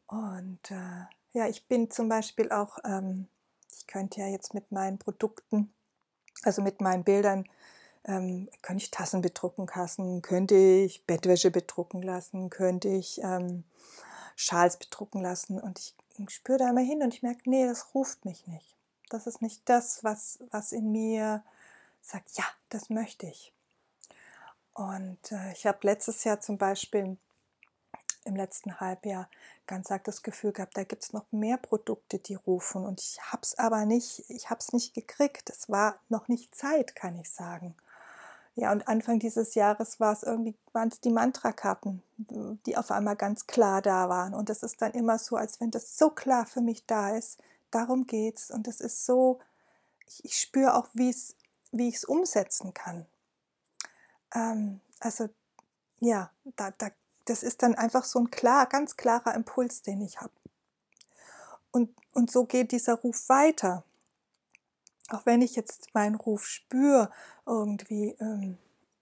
Und 0.06 0.70
äh, 0.70 1.04
ja, 1.32 1.48
ich 1.48 1.66
bin 1.66 1.90
zum 1.90 2.08
Beispiel 2.08 2.50
auch, 2.50 2.78
ähm, 2.84 3.28
ich 3.76 3.86
könnte 3.86 4.20
ja 4.20 4.28
jetzt 4.28 4.54
mit 4.54 4.72
meinen 4.72 4.98
Produkten, 4.98 5.70
also 6.44 6.62
mit 6.62 6.80
meinen 6.80 7.04
Bildern, 7.04 7.46
ähm, 8.06 8.48
könnte 8.62 8.84
ich 8.84 8.90
Tassen 8.90 9.20
bedrucken 9.20 9.66
lassen, 9.74 10.22
könnte 10.22 10.54
ich 10.54 11.04
Bettwäsche 11.04 11.50
bedrucken 11.50 12.02
lassen, 12.02 12.50
könnte 12.50 12.88
ich 12.88 13.20
ähm, 13.22 13.64
Schals 14.36 14.76
bedrucken 14.76 15.20
lassen. 15.20 15.60
Und 15.60 15.78
ich, 15.78 15.94
spüre 16.28 16.58
da 16.58 16.70
immer 16.70 16.80
hin 16.80 17.02
und 17.02 17.12
ich 17.12 17.22
merke, 17.22 17.42
nee, 17.44 17.66
das 17.66 17.94
ruft 17.94 18.24
mich 18.24 18.46
nicht. 18.46 18.74
Das 19.10 19.26
ist 19.26 19.42
nicht 19.42 19.60
das, 19.66 20.02
was, 20.02 20.38
was 20.50 20.72
in 20.72 20.90
mir 20.90 21.42
sagt, 22.00 22.30
ja, 22.36 22.44
das 22.70 22.88
möchte 22.90 23.26
ich. 23.26 23.52
Und 24.72 25.32
äh, 25.32 25.52
ich 25.52 25.66
habe 25.66 25.78
letztes 25.82 26.24
Jahr 26.24 26.40
zum 26.40 26.58
Beispiel 26.58 27.16
im 28.24 28.36
letzten 28.36 28.80
Halbjahr 28.80 29.28
ganz 29.66 29.90
arg 29.90 30.04
das 30.04 30.22
Gefühl 30.22 30.52
gehabt, 30.52 30.76
da 30.76 30.84
gibt 30.84 31.02
es 31.02 31.12
noch 31.12 31.24
mehr 31.30 31.56
Produkte, 31.56 32.18
die 32.18 32.34
rufen. 32.34 32.84
Und 32.84 33.00
ich 33.00 33.20
habe 33.32 33.42
es 33.42 33.56
aber 33.58 33.84
nicht, 33.84 34.24
ich 34.28 34.50
habe 34.50 34.60
es 34.60 34.72
nicht 34.72 34.94
gekriegt. 34.94 35.50
Es 35.50 35.68
war 35.68 35.98
noch 36.08 36.28
nicht 36.28 36.54
Zeit, 36.54 36.94
kann 36.94 37.18
ich 37.18 37.30
sagen. 37.30 37.74
Ja, 38.56 38.72
und 38.72 38.88
Anfang 38.88 39.18
dieses 39.18 39.54
Jahres 39.54 40.00
war 40.00 40.12
es 40.12 40.22
irgendwie, 40.22 40.54
waren 40.72 40.88
es 40.88 41.00
die 41.00 41.10
Mantrakarten, 41.10 42.02
die 42.66 42.76
auf 42.76 42.90
einmal 42.90 43.16
ganz 43.16 43.46
klar 43.46 43.82
da 43.82 44.08
waren. 44.08 44.34
Und 44.34 44.48
das 44.48 44.62
ist 44.62 44.82
dann 44.82 44.92
immer 44.92 45.18
so, 45.18 45.36
als 45.36 45.60
wenn 45.60 45.70
das 45.70 45.96
so 45.96 46.10
klar 46.10 46.46
für 46.46 46.62
mich 46.62 46.86
da 46.86 47.14
ist. 47.14 47.38
Darum 47.70 48.06
geht's. 48.06 48.50
Und 48.50 48.66
das 48.66 48.80
ist 48.80 49.04
so, 49.04 49.40
ich, 50.06 50.24
ich 50.24 50.38
spüre 50.38 50.74
auch, 50.74 50.88
wie 50.94 51.10
ich 51.10 51.94
es 51.94 52.04
umsetzen 52.04 52.72
kann 52.74 53.06
ähm, 54.36 54.80
also 55.00 55.28
ja, 55.98 56.30
da, 56.56 56.70
da, 56.72 56.90
das 57.24 57.42
ist 57.42 57.62
dann 57.62 57.74
einfach 57.74 58.04
so 58.04 58.20
ein 58.20 58.30
klar, 58.30 58.66
ganz 58.66 58.96
klarer 58.96 59.34
Impuls, 59.34 59.82
den 59.82 60.00
ich 60.02 60.20
habe. 60.20 60.32
Und, 61.70 61.94
und 62.12 62.30
so 62.30 62.44
geht 62.44 62.72
dieser 62.72 62.94
Ruf 62.94 63.28
weiter. 63.28 63.84
Auch 65.10 65.24
wenn 65.24 65.42
ich 65.42 65.54
jetzt 65.56 65.94
meinen 65.94 66.16
Ruf 66.16 66.46
spüre, 66.46 67.10
irgendwie 67.46 68.16
ähm, 68.20 68.58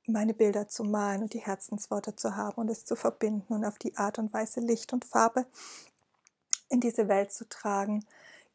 meine 0.07 0.35
Bilder 0.35 0.69
zu 0.69 0.85
malen 0.85 1.23
und 1.23 1.33
die 1.33 1.41
Herzensworte 1.41 2.15
zu 2.15 2.37
haben 2.37 2.61
und 2.61 2.69
es 2.69 2.85
zu 2.85 2.95
verbinden 2.97 3.55
und 3.55 3.65
auf 3.65 3.79
die 3.79 3.97
Art 3.97 4.19
und 4.19 4.33
Weise 4.33 4.61
Licht 4.61 4.93
und 4.93 5.05
Farbe 5.05 5.47
in 6.69 6.81
diese 6.81 7.09
Welt 7.09 7.33
zu 7.33 7.49
tragen, 7.49 8.05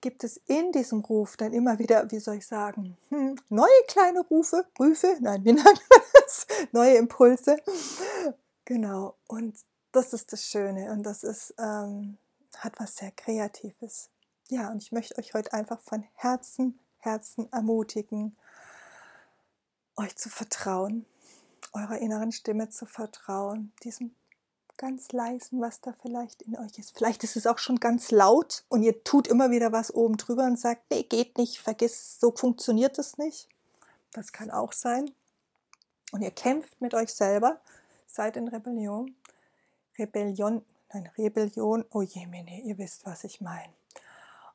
gibt 0.01 0.23
es 0.23 0.37
in 0.45 0.71
diesem 0.71 0.99
Ruf 1.01 1.37
dann 1.37 1.53
immer 1.53 1.79
wieder, 1.79 2.09
wie 2.11 2.19
soll 2.19 2.35
ich 2.35 2.47
sagen, 2.47 2.97
hm, 3.09 3.35
neue 3.49 3.67
kleine 3.87 4.21
Rufe, 4.21 4.65
Rufe, 4.79 5.17
nein, 5.19 5.43
wie 5.43 5.53
nennt 5.53 5.65
man 5.65 6.01
das? 6.13 6.47
Neue 6.71 6.95
Impulse. 6.95 7.57
Genau, 8.65 9.15
und 9.27 9.55
das 9.91 10.13
ist 10.13 10.31
das 10.31 10.45
Schöne 10.45 10.91
und 10.91 11.03
das 11.03 11.23
ist, 11.23 11.53
ähm, 11.57 12.17
hat 12.57 12.79
was 12.79 12.95
sehr 12.95 13.11
Kreatives. 13.11 14.09
Ja, 14.49 14.71
und 14.71 14.81
ich 14.81 14.91
möchte 14.91 15.17
euch 15.17 15.33
heute 15.33 15.53
einfach 15.53 15.79
von 15.79 16.03
Herzen, 16.13 16.79
Herzen 16.99 17.51
ermutigen, 17.51 18.37
euch 19.95 20.15
zu 20.15 20.29
vertrauen, 20.29 21.05
eurer 21.73 21.97
inneren 21.97 22.31
Stimme 22.31 22.69
zu 22.69 22.85
vertrauen, 22.85 23.73
diesem 23.83 24.15
ganz 24.79 25.11
leisen, 25.11 25.59
was 25.59 25.81
da 25.81 25.93
vielleicht 26.01 26.41
in 26.41 26.57
euch 26.57 26.79
ist. 26.79 26.97
Vielleicht 26.97 27.23
ist 27.25 27.35
es 27.35 27.45
auch 27.45 27.57
schon 27.57 27.81
ganz 27.81 28.11
laut 28.11 28.63
und 28.69 28.81
ihr 28.81 29.03
tut 29.03 29.27
immer 29.27 29.51
wieder 29.51 29.73
was 29.73 29.93
oben 29.93 30.15
drüber 30.15 30.45
und 30.45 30.57
sagt, 30.57 30.89
nee, 30.89 31.03
geht 31.03 31.37
nicht, 31.37 31.59
vergiss, 31.59 32.17
so 32.19 32.31
funktioniert 32.31 32.97
es 32.97 33.17
nicht. 33.17 33.49
Das 34.13 34.31
kann 34.31 34.49
auch 34.49 34.71
sein. 34.71 35.11
Und 36.11 36.21
ihr 36.21 36.31
kämpft 36.31 36.79
mit 36.81 36.93
euch 36.93 37.13
selber, 37.13 37.59
seid 38.07 38.37
in 38.37 38.47
Rebellion. 38.47 39.15
Rebellion, 39.97 40.65
nein, 40.93 41.09
Rebellion, 41.17 41.83
oh 41.91 42.01
je, 42.01 42.25
meine, 42.25 42.61
ihr 42.61 42.77
wisst, 42.77 43.05
was 43.05 43.25
ich 43.25 43.41
meine. 43.41 43.73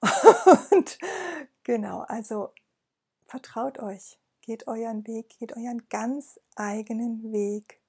Und 0.71 0.99
genau, 1.65 2.01
also 2.01 2.51
vertraut 3.27 3.79
euch, 3.79 4.19
geht 4.41 4.69
euren 4.69 5.07
Weg, 5.07 5.31
geht 5.39 5.57
euren 5.57 5.89
ganz 5.89 6.39
eigenen 6.55 7.33
Weg 7.33 7.81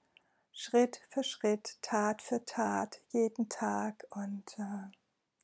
Schritt 0.57 1.01
für 1.09 1.23
Schritt, 1.23 1.77
Tat 1.81 2.21
für 2.21 2.45
Tat, 2.45 3.01
jeden 3.09 3.49
Tag. 3.49 4.05
Und 4.11 4.57
äh, 4.57 4.89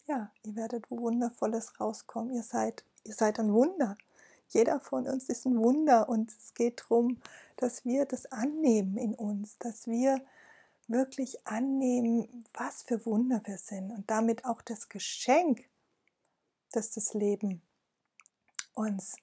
ja, 0.05 0.31
ihr 0.43 0.55
werdet 0.55 0.89
Wundervolles 0.89 1.79
rauskommen. 1.81 2.33
Ihr 2.33 2.43
seid, 2.43 2.85
ihr 3.03 3.13
seid 3.13 3.37
ein 3.37 3.51
Wunder. 3.51 3.97
Jeder 4.47 4.79
von 4.79 5.07
uns 5.07 5.27
ist 5.27 5.45
ein 5.45 5.57
Wunder 5.57 6.07
und 6.07 6.31
es 6.31 6.53
geht 6.53 6.81
darum, 6.81 7.21
dass 7.57 7.83
wir 7.83 8.05
das 8.05 8.25
annehmen 8.31 8.97
in 8.97 9.13
uns, 9.13 9.57
dass 9.57 9.85
wir 9.87 10.21
wirklich 10.87 11.45
annehmen, 11.45 12.45
was 12.53 12.83
für 12.83 13.05
Wunder 13.05 13.41
wir 13.45 13.57
sind 13.57 13.91
und 13.91 14.09
damit 14.09 14.45
auch 14.45 14.61
das 14.61 14.87
Geschenk, 14.87 15.69
das 16.71 16.91
das 16.91 17.13
Leben 17.13 17.61
uns 18.73 19.15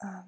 äh, 0.00 0.22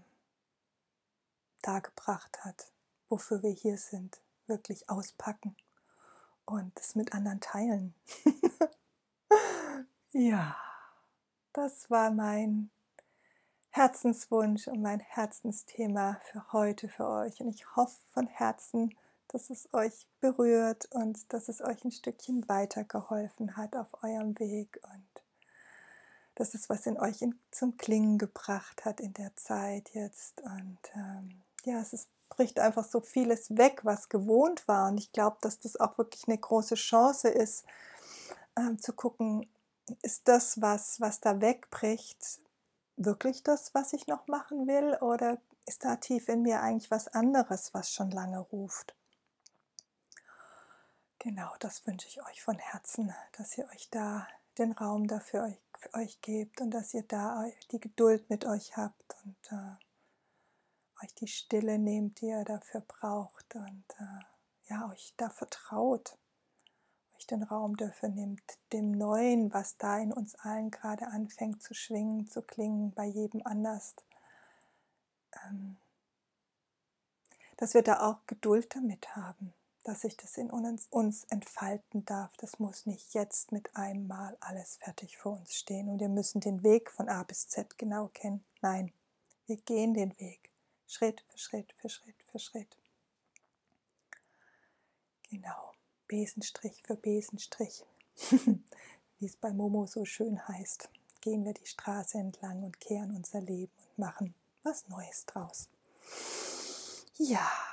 dargebracht 1.62 2.44
hat, 2.44 2.72
wofür 3.08 3.42
wir 3.42 3.50
hier 3.52 3.78
sind 3.78 4.20
wirklich 4.46 4.88
auspacken 4.90 5.56
und 6.44 6.78
es 6.78 6.94
mit 6.94 7.14
anderen 7.14 7.40
teilen. 7.40 7.94
ja, 10.12 10.56
das 11.52 11.90
war 11.90 12.10
mein 12.10 12.70
Herzenswunsch 13.70 14.68
und 14.68 14.82
mein 14.82 15.00
Herzensthema 15.00 16.20
für 16.30 16.52
heute 16.52 16.88
für 16.88 17.08
euch. 17.08 17.40
Und 17.40 17.48
ich 17.48 17.74
hoffe 17.74 17.98
von 18.10 18.26
Herzen, 18.26 18.94
dass 19.28 19.48
es 19.48 19.72
euch 19.72 20.06
berührt 20.20 20.86
und 20.92 21.32
dass 21.32 21.48
es 21.48 21.62
euch 21.62 21.82
ein 21.84 21.90
Stückchen 21.90 22.46
weitergeholfen 22.48 23.56
hat 23.56 23.74
auf 23.76 24.02
eurem 24.02 24.38
Weg 24.38 24.78
und 24.92 25.22
dass 26.34 26.54
es 26.54 26.68
was 26.68 26.86
in 26.86 26.98
euch 26.98 27.22
in, 27.22 27.38
zum 27.50 27.76
Klingen 27.76 28.18
gebracht 28.18 28.84
hat 28.84 29.00
in 29.00 29.12
der 29.14 29.34
Zeit 29.36 29.90
jetzt. 29.94 30.40
Und 30.42 30.78
ähm, 30.94 31.42
ja, 31.64 31.80
es 31.80 31.92
ist 31.92 32.08
bricht 32.36 32.58
einfach 32.58 32.84
so 32.84 33.00
vieles 33.00 33.56
weg, 33.56 33.80
was 33.84 34.08
gewohnt 34.08 34.66
war. 34.66 34.88
Und 34.88 34.98
ich 34.98 35.12
glaube, 35.12 35.36
dass 35.42 35.60
das 35.60 35.76
auch 35.78 35.98
wirklich 35.98 36.26
eine 36.28 36.38
große 36.38 36.76
Chance 36.76 37.28
ist, 37.28 37.64
ähm, 38.56 38.78
zu 38.78 38.92
gucken, 38.92 39.46
ist 40.02 40.28
das, 40.28 40.60
was, 40.60 41.00
was 41.00 41.20
da 41.20 41.40
wegbricht, 41.40 42.40
wirklich 42.96 43.42
das, 43.42 43.74
was 43.74 43.92
ich 43.92 44.06
noch 44.06 44.26
machen 44.28 44.66
will, 44.66 44.96
oder 45.00 45.38
ist 45.66 45.84
da 45.84 45.96
tief 45.96 46.28
in 46.28 46.42
mir 46.42 46.60
eigentlich 46.60 46.90
was 46.90 47.08
anderes, 47.08 47.74
was 47.74 47.92
schon 47.92 48.10
lange 48.10 48.38
ruft? 48.38 48.94
Genau, 51.18 51.52
das 51.60 51.86
wünsche 51.86 52.08
ich 52.08 52.24
euch 52.26 52.42
von 52.42 52.58
Herzen, 52.58 53.14
dass 53.36 53.56
ihr 53.56 53.68
euch 53.74 53.90
da 53.90 54.26
den 54.58 54.72
Raum 54.72 55.06
dafür 55.06 55.44
euch, 55.44 55.60
für 55.82 55.94
euch 55.94 56.20
gebt 56.20 56.60
und 56.60 56.70
dass 56.70 56.94
ihr 56.94 57.02
da 57.02 57.44
die 57.70 57.80
Geduld 57.80 58.28
mit 58.30 58.44
euch 58.44 58.76
habt 58.76 59.16
und 59.24 59.36
äh, 59.50 61.04
euch 61.04 61.14
die 61.14 61.26
Stille 61.26 61.78
nehmt, 61.78 62.20
die 62.20 62.26
ihr 62.26 62.44
dafür 62.44 62.82
braucht 62.82 63.54
und 63.54 63.84
äh, 63.98 64.70
ja, 64.70 64.88
euch 64.90 65.12
da 65.16 65.28
vertraut, 65.28 66.16
euch 67.16 67.26
den 67.26 67.42
Raum 67.42 67.76
dafür 67.76 68.10
nimmt, 68.10 68.42
dem 68.72 68.92
Neuen, 68.92 69.52
was 69.52 69.76
da 69.76 69.98
in 69.98 70.12
uns 70.12 70.34
allen 70.36 70.70
gerade 70.70 71.08
anfängt 71.08 71.62
zu 71.62 71.74
schwingen, 71.74 72.28
zu 72.28 72.42
klingen, 72.42 72.92
bei 72.92 73.04
jedem 73.04 73.44
anders. 73.44 73.96
Ähm, 75.44 75.76
dass 77.56 77.74
wir 77.74 77.82
da 77.82 78.08
auch 78.08 78.26
Geduld 78.26 78.74
damit 78.74 79.16
haben 79.16 79.52
dass 79.82 80.02
sich 80.02 80.16
das 80.16 80.36
in 80.36 80.50
uns, 80.50 81.24
entfalten 81.24 82.04
darf. 82.04 82.30
Das 82.36 82.58
muss 82.58 82.86
nicht 82.86 83.14
jetzt 83.14 83.52
mit 83.52 83.74
einem 83.76 84.06
Mal 84.06 84.36
alles 84.40 84.76
fertig 84.76 85.16
vor 85.16 85.32
uns 85.32 85.54
stehen 85.54 85.88
und 85.88 86.00
wir 86.00 86.08
müssen 86.08 86.40
den 86.40 86.62
Weg 86.62 86.90
von 86.90 87.08
A 87.08 87.22
bis 87.24 87.48
Z 87.48 87.78
genau 87.78 88.08
kennen. 88.08 88.44
Nein, 88.60 88.92
wir 89.46 89.56
gehen 89.56 89.94
den 89.94 90.18
Weg 90.18 90.50
Schritt 90.86 91.24
für 91.28 91.38
Schritt 91.38 91.72
für 91.78 91.88
Schritt 91.88 92.22
für 92.30 92.38
Schritt. 92.38 92.78
Genau, 95.30 95.72
Besenstrich 96.06 96.82
für 96.84 96.96
Besenstrich, 96.96 97.84
wie 99.18 99.26
es 99.26 99.36
bei 99.36 99.52
Momo 99.52 99.86
so 99.86 100.04
schön 100.04 100.46
heißt, 100.46 100.90
gehen 101.22 101.44
wir 101.44 101.54
die 101.54 101.66
Straße 101.66 102.18
entlang 102.18 102.62
und 102.62 102.78
kehren 102.80 103.16
unser 103.16 103.40
Leben 103.40 103.72
und 103.88 103.98
machen 103.98 104.34
was 104.62 104.86
Neues 104.88 105.24
draus. 105.26 105.68
Ja 107.16 107.71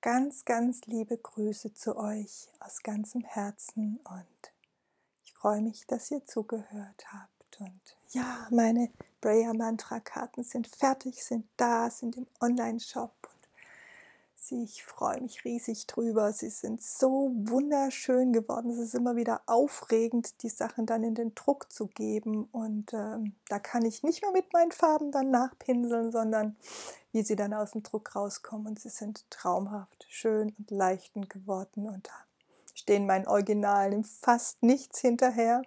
ganz, 0.00 0.44
ganz 0.44 0.82
liebe 0.86 1.16
Grüße 1.16 1.74
zu 1.74 1.96
euch 1.96 2.48
aus 2.58 2.82
ganzem 2.82 3.22
Herzen 3.22 4.00
und 4.04 4.52
ich 5.24 5.32
freue 5.34 5.60
mich, 5.60 5.86
dass 5.86 6.10
ihr 6.10 6.24
zugehört 6.24 7.04
habt. 7.12 7.60
Und 7.60 7.80
ja, 8.10 8.46
meine 8.50 8.90
Prayer 9.20 9.52
Mantra 9.52 10.00
Karten 10.00 10.42
sind 10.42 10.66
fertig, 10.66 11.22
sind 11.22 11.46
da, 11.56 11.90
sind 11.90 12.16
im 12.16 12.26
Online-Shop. 12.40 13.12
Ich 14.52 14.82
freue 14.82 15.20
mich 15.20 15.44
riesig 15.44 15.86
drüber. 15.86 16.32
Sie 16.32 16.50
sind 16.50 16.82
so 16.82 17.30
wunderschön 17.34 18.32
geworden. 18.32 18.70
Es 18.70 18.78
ist 18.78 18.96
immer 18.96 19.14
wieder 19.14 19.42
aufregend, 19.46 20.42
die 20.42 20.48
Sachen 20.48 20.86
dann 20.86 21.04
in 21.04 21.14
den 21.14 21.36
Druck 21.36 21.70
zu 21.72 21.86
geben. 21.86 22.48
Und 22.50 22.92
ähm, 22.92 23.34
da 23.48 23.60
kann 23.60 23.84
ich 23.84 24.02
nicht 24.02 24.22
mehr 24.22 24.32
mit 24.32 24.52
meinen 24.52 24.72
Farben 24.72 25.12
dann 25.12 25.30
nachpinseln, 25.30 26.10
sondern 26.10 26.56
wie 27.12 27.22
sie 27.22 27.36
dann 27.36 27.54
aus 27.54 27.72
dem 27.72 27.84
Druck 27.84 28.16
rauskommen. 28.16 28.66
Und 28.66 28.80
sie 28.80 28.88
sind 28.88 29.24
traumhaft, 29.30 30.04
schön 30.08 30.52
und 30.58 30.70
leichtend 30.72 31.30
geworden. 31.30 31.88
Und 31.88 32.08
da 32.08 32.24
stehen 32.74 33.06
meinen 33.06 33.28
Originalen 33.28 34.02
fast 34.02 34.64
nichts 34.64 34.98
hinterher. 34.98 35.62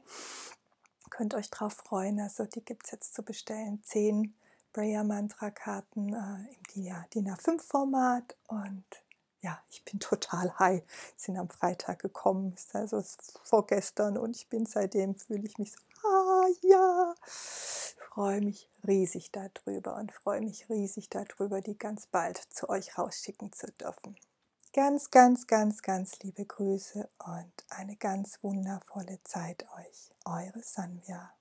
Könnt 1.09 1.35
euch 1.35 1.49
drauf 1.49 1.73
freuen. 1.73 2.19
Also 2.19 2.43
die 2.45 2.65
gibt 2.65 2.85
es 2.85 2.91
jetzt 2.91 3.13
zu 3.13 3.23
bestellen. 3.23 3.81
Zehn 3.83 4.33
Prayer 4.73 5.03
Mantra 5.03 5.51
Karten 5.51 6.13
äh, 6.13 6.53
im 6.75 7.03
DIN 7.13 7.29
A5-Format 7.29 8.35
und 8.47 8.83
ja, 9.41 9.61
ich 9.69 9.85
bin 9.85 9.99
total 9.99 10.57
high. 10.57 10.83
Sind 11.15 11.37
am 11.37 11.49
Freitag 11.49 11.99
gekommen, 11.99 12.53
ist 12.53 12.75
also 12.75 13.03
vorgestern 13.43 14.17
und 14.17 14.35
ich 14.35 14.49
bin 14.49 14.65
seitdem 14.65 15.15
fühle 15.15 15.45
ich 15.45 15.59
mich 15.59 15.73
so, 15.73 15.79
ah 16.07 16.47
ja, 16.61 17.13
freue 18.09 18.41
mich 18.41 18.69
riesig 18.87 19.31
darüber 19.31 19.95
und 19.95 20.11
freue 20.11 20.41
mich 20.41 20.67
riesig 20.69 21.09
darüber, 21.09 21.61
die 21.61 21.77
ganz 21.77 22.07
bald 22.07 22.37
zu 22.37 22.67
euch 22.69 22.97
rausschicken 22.97 23.51
zu 23.53 23.67
dürfen. 23.73 24.15
Ganz, 24.73 25.11
ganz, 25.11 25.45
ganz, 25.45 25.83
ganz 25.83 26.17
liebe 26.23 26.45
Grüße 26.45 27.07
und 27.19 27.53
eine 27.69 27.95
ganz 27.95 28.39
wundervolle 28.41 29.19
Zeit 29.23 29.67
euch. 29.77 30.15
Eure 30.25 30.63
Sanvia. 30.63 31.31